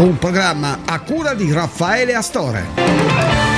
[0.00, 3.51] un programma a cura di Raffaele Astore.